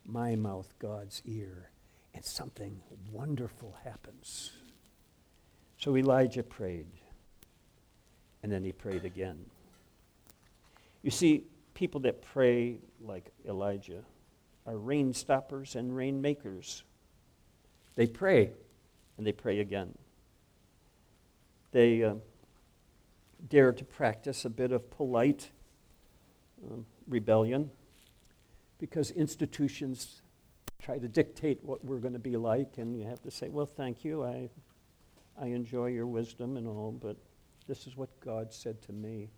My 0.06 0.38
mouth, 0.38 0.74
God's 0.80 1.22
ear. 1.26 1.70
And 2.14 2.24
something 2.24 2.80
wonderful 3.12 3.76
happens. 3.84 4.54
So 5.78 5.98
Elijah 5.98 6.44
prayed. 6.44 6.88
And 8.44 8.50
then 8.50 8.64
he 8.64 8.72
prayed 8.72 9.04
again. 9.04 9.46
You 11.02 11.12
see, 11.12 11.44
people 11.74 12.00
that 12.02 12.22
pray 12.22 12.78
like 13.02 13.34
Elijah 13.46 14.06
are 14.66 14.78
rain 14.78 15.14
stoppers 15.14 15.76
and 15.76 15.96
rain 15.96 16.22
makers. 16.22 16.84
They 17.96 18.08
pray 18.08 18.52
and 19.18 19.26
they 19.26 19.32
pray 19.32 19.60
again. 19.60 19.98
They 21.72 22.04
uh, 22.04 22.16
dare 23.50 23.72
to 23.72 23.86
practice 23.86 24.46
a 24.46 24.50
bit 24.50 24.72
of 24.72 24.90
polite 24.92 25.50
um, 26.70 26.86
rebellion 27.08 27.72
because 28.80 29.12
institutions 29.12 30.22
try 30.82 30.98
to 30.98 31.08
dictate 31.08 31.60
what 31.64 31.84
we're 31.86 32.00
going 32.00 32.14
to 32.14 32.20
be 32.20 32.36
like, 32.38 32.78
and 32.78 32.98
you 32.98 33.06
have 33.06 33.22
to 33.22 33.32
say, 33.32 33.50
Well, 33.50 33.66
thank 33.66 34.04
you. 34.04 34.24
I, 34.24 34.50
I 35.40 35.48
enjoy 35.48 35.88
your 35.88 36.08
wisdom 36.08 36.58
and 36.58 36.68
all, 36.68 36.92
but 36.92 37.18
this 37.68 37.88
is 37.88 37.96
what 37.96 38.10
God 38.20 38.52
said 38.52 38.82
to 38.84 38.92
me. 38.92 39.30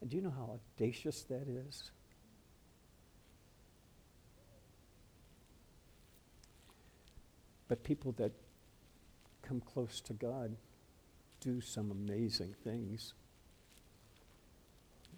And 0.00 0.10
do 0.10 0.16
you 0.16 0.22
know 0.22 0.30
how 0.30 0.58
audacious 0.76 1.22
that 1.24 1.46
is? 1.48 1.90
But 7.68 7.84
people 7.84 8.12
that 8.12 8.32
come 9.42 9.60
close 9.60 10.00
to 10.02 10.12
God 10.12 10.56
do 11.40 11.60
some 11.60 11.90
amazing 11.90 12.54
things. 12.64 13.14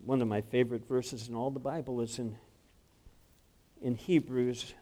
One 0.05 0.21
of 0.23 0.29
my 0.29 0.41
favorite 0.41 0.87
verses 0.89 1.29
in 1.29 1.35
all 1.35 1.51
the 1.51 1.61
Bible 1.61 2.01
is 2.01 2.19
in, 2.19 2.37
in 3.83 3.95
Hebrews. 3.95 4.75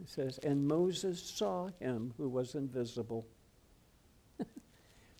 It 0.00 0.08
says, 0.08 0.38
And 0.38 0.66
Moses 0.66 1.20
saw 1.20 1.70
him 1.80 2.14
who 2.16 2.28
was 2.28 2.54
invisible. 2.54 3.26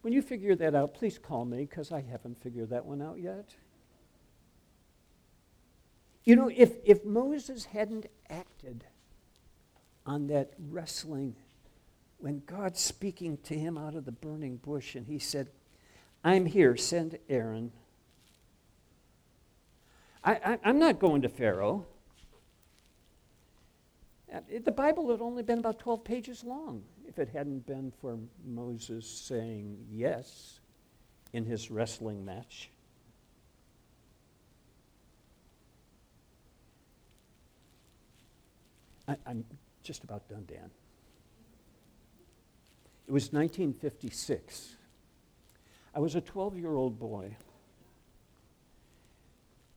when 0.03 0.13
you 0.13 0.23
figure 0.23 0.55
that 0.57 0.75
out, 0.75 0.95
please 0.95 1.19
call 1.19 1.45
me 1.45 1.59
because 1.59 1.93
I 1.93 2.03
haven't 2.03 2.43
figured 2.43 2.71
that 2.71 2.85
one 2.85 3.03
out 3.03 3.19
yet. 3.19 3.55
You 6.25 6.37
know, 6.37 6.51
if, 6.55 6.75
if 6.85 7.05
Moses 7.05 7.65
hadn't 7.67 8.07
acted 8.29 8.85
on 10.05 10.27
that 10.27 10.53
wrestling 10.59 11.37
when 12.19 12.43
God's 12.47 12.81
speaking 12.81 13.39
to 13.45 13.55
him 13.55 13.79
out 13.79 13.95
of 13.95 14.05
the 14.05 14.13
burning 14.13 14.57
bush, 14.57 14.95
and 14.95 15.07
he 15.07 15.19
said, 15.19 15.49
I'm 16.25 16.47
here, 16.47 16.77
send 16.77 17.19
Aaron. 17.29 17.73
I, 20.25 20.59
am 20.65 20.79
not 20.79 20.99
going 20.99 21.23
to 21.23 21.29
Pharaoh. 21.29 21.87
Uh, 24.33 24.41
the 24.63 24.73
Bible 24.73 25.11
had 25.11 25.23
only 25.23 25.43
been 25.43 25.59
about 25.59 25.79
12 25.79 26.05
pages 26.05 26.45
long 26.45 26.83
if 27.07 27.19
it 27.19 27.31
hadn't 27.31 27.67
been 27.67 27.93
for 28.01 28.19
Moses 28.45 29.09
saying 29.09 29.87
yes 29.91 30.61
in 31.33 31.45
his 31.45 31.71
wrestling 31.71 32.25
match. 32.25 32.71
I, 39.07 39.17
I'm 39.27 39.45
just 39.83 40.05
about 40.05 40.29
done, 40.29 40.45
Dan. 40.47 40.71
It 43.09 43.13
was 43.13 43.33
1956. 43.33 44.77
I 45.95 45.99
was 45.99 46.15
a 46.15 46.21
12 46.21 46.59
year 46.59 46.75
old 46.75 47.01
boy 47.01 47.35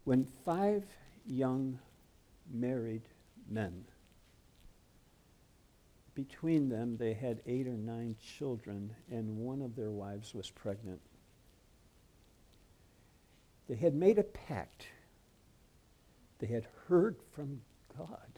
when 0.04 0.28
five 0.44 0.84
young 1.26 1.80
married 2.52 3.04
men, 3.50 3.86
between 6.14 6.68
them, 6.68 6.98
they 6.98 7.14
had 7.14 7.42
eight 7.46 7.68
or 7.68 7.78
nine 7.78 8.18
children, 8.38 8.94
and 9.10 9.38
one 9.38 9.62
of 9.62 9.76
their 9.76 9.92
wives 9.92 10.34
was 10.34 10.50
pregnant. 10.50 11.00
They 13.70 13.76
had 13.76 13.96
made 13.96 14.20
a 14.20 14.24
pact. 14.24 14.88
They 16.40 16.48
had 16.48 16.68
heard 16.88 17.16
from 17.34 17.62
God. 17.98 18.31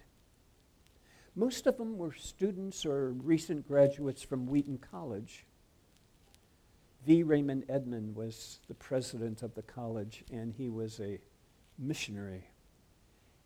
Most 1.36 1.66
of 1.66 1.78
them 1.78 1.98
were 1.98 2.14
students 2.14 2.86
or 2.86 3.12
recent 3.12 3.68
graduates 3.68 4.22
from 4.22 4.46
Wheaton 4.46 4.78
College. 4.78 5.46
V. 7.06 7.24
Raymond 7.24 7.66
Edman 7.68 8.14
was 8.14 8.60
the 8.68 8.76
president 8.76 9.42
of 9.42 9.56
the 9.56 9.64
college, 9.64 10.24
and 10.32 10.54
he 10.54 10.70
was 10.70 11.00
a 11.00 11.20
missionary 11.80 12.48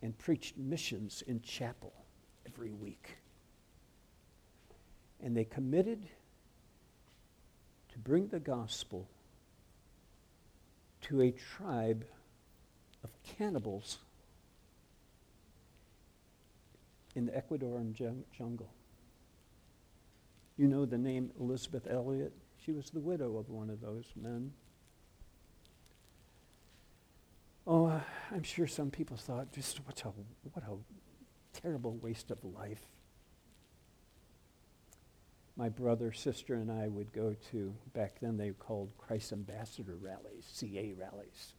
and 0.02 0.18
preached 0.18 0.58
missions 0.58 1.24
in 1.26 1.42
chapel 1.42 1.94
every 2.46 2.72
week. 2.72 3.18
And 5.22 5.36
they 5.36 5.46
committed 5.46 6.08
to 7.92 7.98
bring 8.00 8.28
the 8.28 8.40
gospel 8.40 9.08
to 11.02 11.22
a 11.22 11.32
tribe 11.32 12.06
of 13.04 13.12
cannibals 13.24 14.00
in 17.18 17.26
the 17.26 17.32
Ecuadorian 17.32 17.94
jungle. 18.32 18.70
You 20.56 20.68
know 20.68 20.86
the 20.86 21.00
name 21.00 21.32
Elisabeth 21.40 21.88
Elliot? 21.90 22.32
She 22.64 22.72
was 22.72 22.92
the 22.92 23.00
widow 23.00 23.38
of 23.38 23.50
one 23.50 23.72
of 23.72 23.82
those 23.82 24.06
men. 24.16 24.54
Oh, 27.66 27.88
uh, 27.88 28.02
I'm 28.32 28.44
sure 28.44 28.68
some 28.68 28.92
people 28.92 29.18
thought, 29.18 29.52
just 29.52 29.80
what 29.86 30.00
a, 30.06 30.10
what 30.54 30.64
a 30.64 31.60
terrible 31.60 31.96
waste 31.96 32.30
of 32.30 32.38
life. 32.44 32.86
My 35.56 35.70
brother, 35.70 36.12
sister, 36.12 36.54
and 36.54 36.72
I 36.72 36.88
would 36.88 37.12
go 37.14 37.36
to, 37.52 37.74
back 37.96 38.20
then 38.22 38.38
they 38.38 38.52
called 38.52 38.92
Christ 39.00 39.34
Ambassador 39.34 39.96
rallies, 40.00 40.46
CA 40.46 40.94
rallies. 40.96 41.54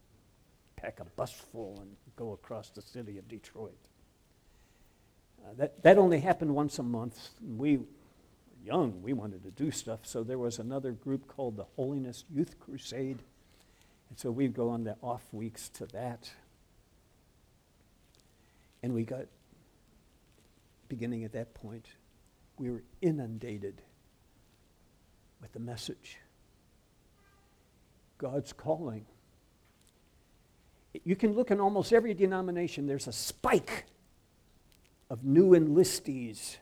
Pack 0.76 1.00
a 1.00 1.04
bus 1.04 1.32
full 1.32 1.80
and 1.80 1.96
go 2.14 2.30
across 2.32 2.70
the 2.70 2.80
city 2.80 3.18
of 3.18 3.26
Detroit. 3.26 3.87
Uh, 5.44 5.54
that, 5.56 5.82
that 5.82 5.98
only 5.98 6.20
happened 6.20 6.54
once 6.54 6.78
a 6.78 6.82
month. 6.82 7.30
We 7.40 7.78
were 7.78 7.84
young, 8.64 9.02
we 9.02 9.12
wanted 9.12 9.42
to 9.44 9.50
do 9.50 9.70
stuff, 9.70 10.00
so 10.02 10.22
there 10.22 10.38
was 10.38 10.58
another 10.58 10.92
group 10.92 11.26
called 11.26 11.56
the 11.56 11.64
Holiness 11.76 12.24
Youth 12.30 12.58
Crusade. 12.60 13.22
And 14.10 14.18
so 14.18 14.30
we'd 14.30 14.54
go 14.54 14.70
on 14.70 14.84
the 14.84 14.96
off 15.02 15.22
weeks 15.32 15.68
to 15.70 15.86
that. 15.86 16.30
And 18.82 18.94
we 18.94 19.04
got, 19.04 19.26
beginning 20.88 21.24
at 21.24 21.32
that 21.32 21.54
point, 21.54 21.86
we 22.58 22.70
were 22.70 22.82
inundated 23.00 23.82
with 25.40 25.52
the 25.52 25.60
message 25.60 26.18
God's 28.18 28.52
calling. 28.52 29.06
You 31.04 31.14
can 31.14 31.34
look 31.34 31.50
in 31.50 31.60
almost 31.60 31.92
every 31.92 32.14
denomination, 32.14 32.86
there's 32.86 33.06
a 33.06 33.12
spike 33.12 33.84
of 35.10 35.24
new 35.24 35.50
enlistees, 35.50 36.56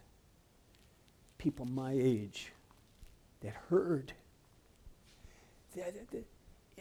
people 1.38 1.66
my 1.66 1.92
age, 1.92 2.52
that 3.40 3.54
heard. 3.68 4.12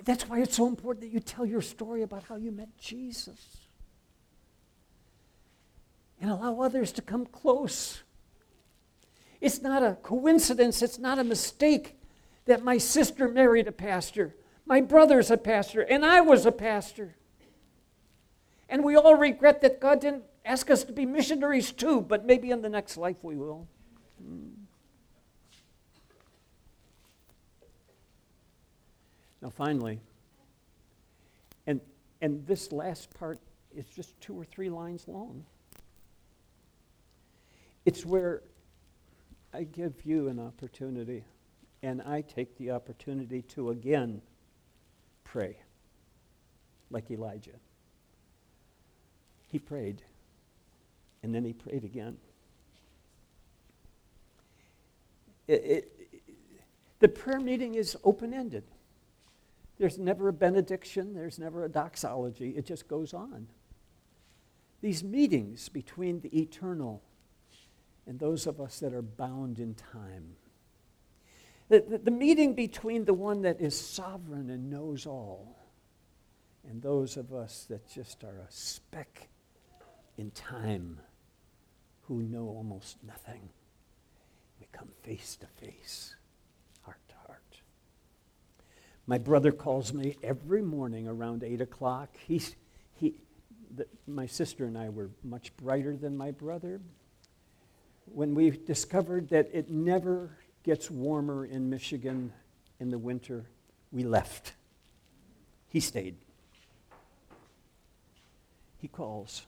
That's 0.04 0.28
why 0.30 0.42
it's 0.42 0.56
so 0.56 0.68
important 0.68 1.02
that 1.06 1.14
you 1.14 1.20
tell 1.20 1.46
your 1.46 1.62
story 1.62 2.02
about 2.02 2.24
how 2.24 2.36
you 2.36 2.52
met 2.52 2.78
Jesus 2.78 3.58
and 6.22 6.30
allow 6.30 6.62
others 6.62 6.92
to 6.94 7.02
come 7.02 7.26
close. 7.26 8.04
It's 9.42 9.62
not 9.62 9.84
a 9.84 9.96
coincidence, 10.02 10.82
it's 10.82 11.00
not 11.00 11.20
a 11.20 11.24
mistake 11.24 12.00
that 12.46 12.64
my 12.64 12.78
sister 12.78 13.28
married 13.28 13.68
a 13.68 13.72
pastor, 13.72 14.36
my 14.66 14.82
brother's 14.82 15.30
a 15.30 15.38
pastor, 15.38 15.82
and 15.82 16.06
I 16.06 16.22
was 16.22 16.46
a 16.46 16.52
pastor. 16.52 17.16
And 18.70 18.84
we 18.84 18.96
all 18.96 19.16
regret 19.16 19.62
that 19.62 19.80
God 19.80 20.00
didn't 20.02 20.24
ask 20.46 20.70
us 20.70 20.84
to 20.84 20.94
be 20.94 21.06
missionaries 21.06 21.72
too, 21.72 22.02
but 22.02 22.26
maybe 22.26 22.52
in 22.52 22.62
the 22.62 22.70
next 22.70 22.96
life 22.96 23.18
we 23.24 23.36
will. 23.36 23.68
Hmm. 24.22 24.50
Now, 29.42 29.50
finally, 29.50 30.00
and, 31.68 31.82
and 32.22 32.46
this 32.48 32.72
last 32.72 33.14
part 33.14 33.40
is 33.76 33.86
just 33.88 34.20
two 34.22 34.34
or 34.34 34.46
three 34.46 34.70
lines 34.70 35.08
long. 35.08 35.46
It's 37.86 38.06
where 38.06 38.42
I 39.54 39.64
give 39.64 40.04
you 40.04 40.30
an 40.30 40.40
opportunity, 40.40 41.24
and 41.84 42.02
I 42.02 42.22
take 42.22 42.58
the 42.58 42.72
opportunity 42.72 43.44
to 43.44 43.70
again 43.70 44.22
pray 45.24 45.58
like 46.90 47.12
Elijah. 47.12 47.60
He 49.48 49.60
prayed. 49.60 50.02
And 51.26 51.34
then 51.34 51.44
he 51.44 51.54
prayed 51.54 51.84
again. 51.84 52.18
It, 55.48 55.64
it, 55.66 55.92
the 57.00 57.08
prayer 57.08 57.40
meeting 57.40 57.74
is 57.74 57.98
open 58.04 58.32
ended. 58.32 58.64
There's 59.80 59.98
never 59.98 60.28
a 60.28 60.34
benediction, 60.34 61.16
there's 61.16 61.40
never 61.40 61.66
a 61.66 61.70
doxology, 61.70 62.52
it 62.52 62.68
just 62.68 62.88
goes 62.88 63.12
on. 63.12 63.48
These 64.82 65.04
meetings 65.04 65.68
between 65.68 66.22
the 66.22 66.30
eternal 66.40 67.02
and 68.06 68.20
those 68.20 68.46
of 68.46 68.62
us 68.62 68.80
that 68.82 68.94
are 68.94 69.02
bound 69.02 69.58
in 69.58 69.74
time. 69.74 70.36
The, 71.70 71.84
the, 71.90 71.98
the, 71.98 72.12
meeting 72.12 72.54
between 72.54 73.06
the 73.06 73.16
one 73.16 73.42
that 73.42 73.60
is 73.60 73.76
sovereign 73.76 74.52
and 74.52 74.70
knows 74.70 75.08
all 75.08 75.58
and 76.70 76.84
those 76.84 77.18
of 77.18 77.34
us 77.34 77.66
that 77.68 77.90
just 77.90 78.24
are 78.24 78.38
a 78.48 78.52
speck 78.52 79.28
in 80.18 80.30
time 80.32 81.00
who 82.08 82.22
know 82.22 82.48
almost 82.48 82.98
nothing. 83.04 83.50
We 84.60 84.68
come 84.72 84.90
face 85.04 85.36
to 85.38 85.48
face, 85.48 86.16
heart 86.82 87.00
to 87.10 87.16
heart. 87.28 87.62
My 89.08 89.18
brother 89.18 89.52
calls 89.52 89.94
me 89.94 90.16
every 90.24 90.62
morning 90.62 91.08
around 91.08 91.44
8 91.44 91.62
o'clock. 91.62 92.10
He's, 92.28 92.56
he, 92.94 93.16
the, 93.76 93.88
my 94.08 94.26
sister 94.26 94.66
and 94.66 94.78
I 94.78 94.90
were 94.90 95.10
much 95.24 95.56
brighter 95.58 95.96
than 95.96 96.16
my 96.16 96.32
brother. 96.32 96.82
When 98.06 98.36
we 98.36 98.52
discovered 98.52 99.30
that 99.30 99.50
it 99.52 99.70
never 99.70 100.38
gets 100.64 100.90
warmer 100.92 101.46
in 101.46 101.70
Michigan 101.70 102.32
in 102.80 102.92
the 102.92 102.98
winter, 102.98 103.46
we 103.92 104.04
left. 104.04 104.54
He 105.70 105.80
stayed. 105.80 106.16
He 108.78 108.88
calls. 108.88 109.46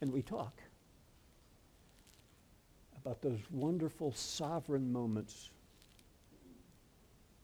And 0.00 0.12
we 0.12 0.22
talk 0.22 0.60
about 2.96 3.22
those 3.22 3.40
wonderful 3.50 4.12
sovereign 4.12 4.92
moments 4.92 5.50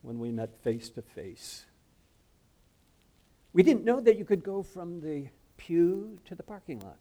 when 0.03 0.19
we 0.19 0.31
met 0.31 0.55
face 0.63 0.91
to 0.91 1.03
face. 1.03 1.65
We 3.53 3.63
didn't 3.63 3.85
know 3.85 4.01
that 4.01 4.19
you 4.19 4.25
could 4.25 4.43
go 4.43 4.63
from 4.63 5.01
the 5.01 5.29
pew 5.57 6.19
to 6.27 6.35
the 6.35 6.43
parking 6.43 6.81
lot. 6.81 6.99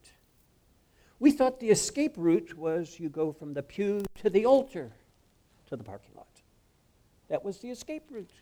We 1.19 1.31
thought 1.31 1.59
the 1.59 1.69
escape 1.69 2.13
route 2.15 2.57
was 2.57 2.99
you 2.99 3.09
go 3.09 3.31
from 3.31 3.53
the 3.53 3.63
pew 3.63 4.03
to 4.21 4.29
the 4.29 4.45
altar 4.45 4.91
to 5.67 5.75
the 5.75 5.83
parking 5.83 6.11
lot. 6.15 6.27
That 7.29 7.43
was 7.43 7.59
the 7.59 7.69
escape 7.69 8.03
route. 8.09 8.33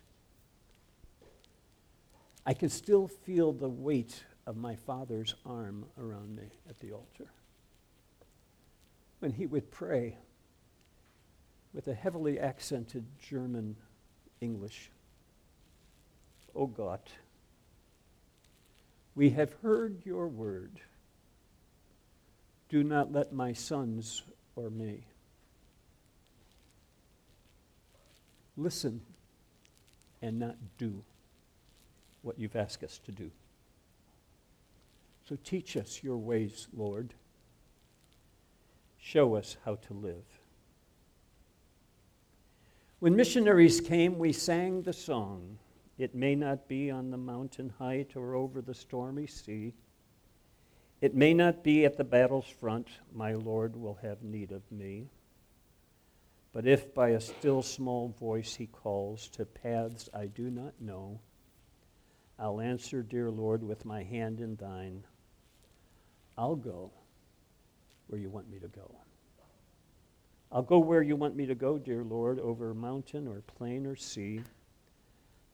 I 2.44 2.54
can 2.54 2.68
still 2.68 3.08
feel 3.08 3.52
the 3.52 3.68
weight 3.68 4.24
of 4.46 4.56
my 4.56 4.74
father's 4.74 5.34
arm 5.46 5.84
around 5.98 6.34
me 6.34 6.50
at 6.68 6.78
the 6.80 6.92
altar. 6.92 7.30
when 9.20 9.30
he 9.30 9.46
would 9.46 9.70
pray 9.70 10.16
with 11.72 11.86
a 11.86 11.94
heavily 11.94 12.40
accented 12.40 13.04
German 13.20 13.76
English. 14.40 14.90
O 16.56 16.62
oh 16.62 16.66
God, 16.66 17.00
we 19.14 19.30
have 19.30 19.52
heard 19.62 20.04
your 20.04 20.26
word. 20.26 20.80
Do 22.68 22.82
not 22.82 23.12
let 23.12 23.32
my 23.32 23.52
sons 23.52 24.22
or 24.56 24.70
me 24.70 25.04
listen 28.56 29.00
and 30.20 30.38
not 30.38 30.56
do 30.78 31.04
what 32.22 32.38
you've 32.38 32.56
asked 32.56 32.82
us 32.82 32.98
to 33.06 33.12
do. 33.12 33.30
So 35.28 35.36
teach 35.44 35.76
us 35.76 36.02
your 36.02 36.16
ways, 36.16 36.68
Lord. 36.72 37.14
Show 38.98 39.36
us 39.36 39.56
how 39.64 39.76
to 39.76 39.94
live. 39.94 40.24
When 42.98 43.16
missionaries 43.16 43.80
came, 43.80 44.18
we 44.18 44.32
sang 44.32 44.82
the 44.82 44.92
song. 44.92 45.58
It 45.98 46.14
may 46.14 46.34
not 46.34 46.68
be 46.68 46.90
on 46.90 47.10
the 47.10 47.16
mountain 47.16 47.72
height 47.78 48.12
or 48.16 48.34
over 48.34 48.62
the 48.62 48.74
stormy 48.74 49.26
sea. 49.26 49.74
It 51.00 51.14
may 51.14 51.34
not 51.34 51.64
be 51.64 51.84
at 51.84 51.96
the 51.96 52.04
battle's 52.04 52.46
front, 52.46 52.88
my 53.12 53.32
Lord 53.34 53.76
will 53.76 53.98
have 54.02 54.22
need 54.22 54.52
of 54.52 54.62
me. 54.70 55.08
But 56.52 56.66
if 56.66 56.94
by 56.94 57.10
a 57.10 57.20
still 57.20 57.62
small 57.62 58.08
voice 58.20 58.54
he 58.54 58.66
calls 58.66 59.28
to 59.30 59.46
paths 59.46 60.08
I 60.14 60.26
do 60.26 60.50
not 60.50 60.74
know, 60.80 61.20
I'll 62.38 62.60
answer, 62.60 63.02
Dear 63.02 63.30
Lord, 63.30 63.62
with 63.62 63.84
my 63.84 64.02
hand 64.02 64.40
in 64.40 64.56
thine. 64.56 65.04
I'll 66.36 66.56
go 66.56 66.90
where 68.08 68.20
you 68.20 68.30
want 68.30 68.50
me 68.50 68.58
to 68.58 68.68
go. 68.68 68.90
I'll 70.50 70.62
go 70.62 70.78
where 70.78 71.02
you 71.02 71.16
want 71.16 71.34
me 71.34 71.46
to 71.46 71.54
go, 71.54 71.78
dear 71.78 72.04
Lord, 72.04 72.38
over 72.38 72.74
mountain 72.74 73.26
or 73.26 73.40
plain 73.40 73.86
or 73.86 73.96
sea. 73.96 74.40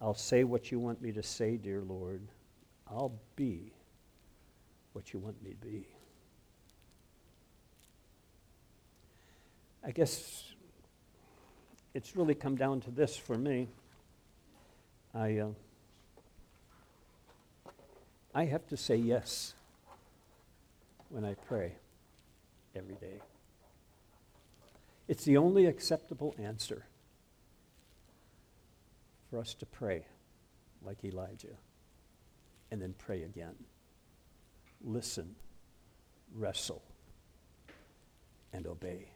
I'll 0.00 0.14
say 0.14 0.44
what 0.44 0.72
you 0.72 0.78
want 0.78 1.00
me 1.00 1.12
to 1.12 1.22
say, 1.22 1.56
dear 1.56 1.82
Lord. 1.82 2.20
I'll 2.88 3.12
be 3.36 3.72
what 4.92 5.12
you 5.12 5.20
want 5.20 5.40
me 5.42 5.50
to 5.50 5.66
be. 5.66 5.86
I 9.84 9.90
guess 9.92 10.52
it's 11.94 12.16
really 12.16 12.34
come 12.34 12.56
down 12.56 12.80
to 12.82 12.90
this 12.90 13.16
for 13.16 13.36
me. 13.36 13.68
I, 15.14 15.38
uh, 15.38 15.48
I 18.34 18.44
have 18.46 18.66
to 18.68 18.76
say 18.76 18.96
yes 18.96 19.54
when 21.08 21.24
I 21.24 21.34
pray 21.34 21.76
every 22.74 22.94
day. 22.96 23.20
It's 25.06 25.24
the 25.24 25.38
only 25.38 25.66
acceptable 25.66 26.34
answer 26.38 26.84
for 29.30 29.38
us 29.38 29.54
to 29.54 29.66
pray 29.66 30.04
like 30.82 31.04
Elijah 31.04 31.56
and 32.70 32.80
then 32.80 32.94
pray 32.98 33.22
again. 33.22 33.54
Listen, 34.84 35.34
wrestle, 36.34 36.82
and 38.52 38.66
obey. 38.66 39.08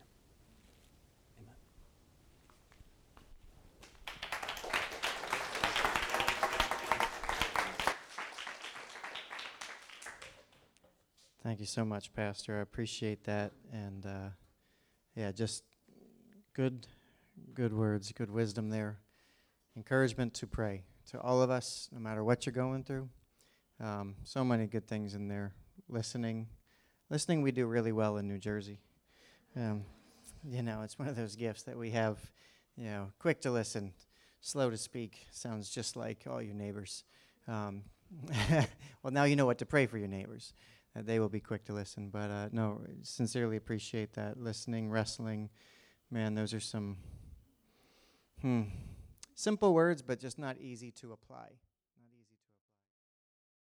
Thank 11.53 11.61
you 11.61 11.67
so 11.67 11.85
much, 11.85 12.15
Pastor. 12.15 12.57
I 12.57 12.63
appreciate 12.63 13.25
that. 13.25 13.53
And 13.71 14.07
uh, 14.07 14.31
yeah, 15.15 15.33
just 15.33 15.65
good, 16.55 16.87
good 17.53 17.75
words, 17.75 18.11
good 18.11 18.31
wisdom 18.31 18.71
there. 18.71 19.01
Encouragement 19.77 20.33
to 20.33 20.47
pray 20.47 20.85
to 21.11 21.21
all 21.21 21.43
of 21.43 21.51
us, 21.51 21.91
no 21.93 22.01
matter 22.01 22.25
what 22.25 22.47
you're 22.47 22.55
going 22.55 22.85
through. 22.85 23.11
Um, 23.81 24.15
so 24.25 24.43
many 24.43 24.67
good 24.67 24.89
things 24.89 25.15
in 25.15 25.29
there. 25.29 25.53
Listening, 25.91 26.47
listening, 27.11 27.43
we 27.43 27.53
do 27.53 27.67
really 27.67 27.93
well 27.93 28.17
in 28.17 28.27
New 28.27 28.39
Jersey. 28.39 28.81
Um, 29.55 29.85
you 30.49 30.63
know, 30.63 30.81
it's 30.81 30.99
one 30.99 31.09
of 31.09 31.17
those 31.17 31.37
gifts 31.37 31.65
that 31.65 31.77
we 31.77 31.91
have. 31.91 32.19
You 32.79 32.87
know, 32.87 33.13
quick 33.19 33.43
to 33.43 33.51
listen, 33.51 33.93
slow 34.41 34.71
to 34.71 34.79
speak. 34.79 35.27
Sounds 35.31 35.69
just 35.69 35.97
like 35.97 36.25
all 36.27 36.41
your 36.41 36.55
neighbors. 36.55 37.05
Um, 37.47 37.83
well, 39.03 39.13
now 39.13 39.25
you 39.25 39.37
know 39.37 39.45
what 39.45 39.59
to 39.59 39.67
pray 39.67 39.85
for 39.85 39.99
your 39.99 40.09
neighbors 40.09 40.55
that 40.95 41.07
they 41.07 41.18
will 41.18 41.28
be 41.28 41.40
quick 41.40 41.64
to 41.64 41.72
listen. 41.72 42.11
But 42.11 42.30
uh, 42.30 42.49
no, 42.53 42.82
sincerely 43.03 43.57
appreciate 43.57 44.14
that. 44.14 44.38
Listening, 44.38 44.90
wrestling, 44.90 45.51
man, 46.11 46.34
those 46.34 46.53
are 46.53 46.61
some 46.61 46.97
hmm, 48.40 48.62
simple 49.34 49.74
words, 49.74 50.03
but 50.03 50.20
just 50.20 50.38
not 50.38 50.59
easy 50.59 50.90
to 50.93 51.12
apply. 51.12 51.49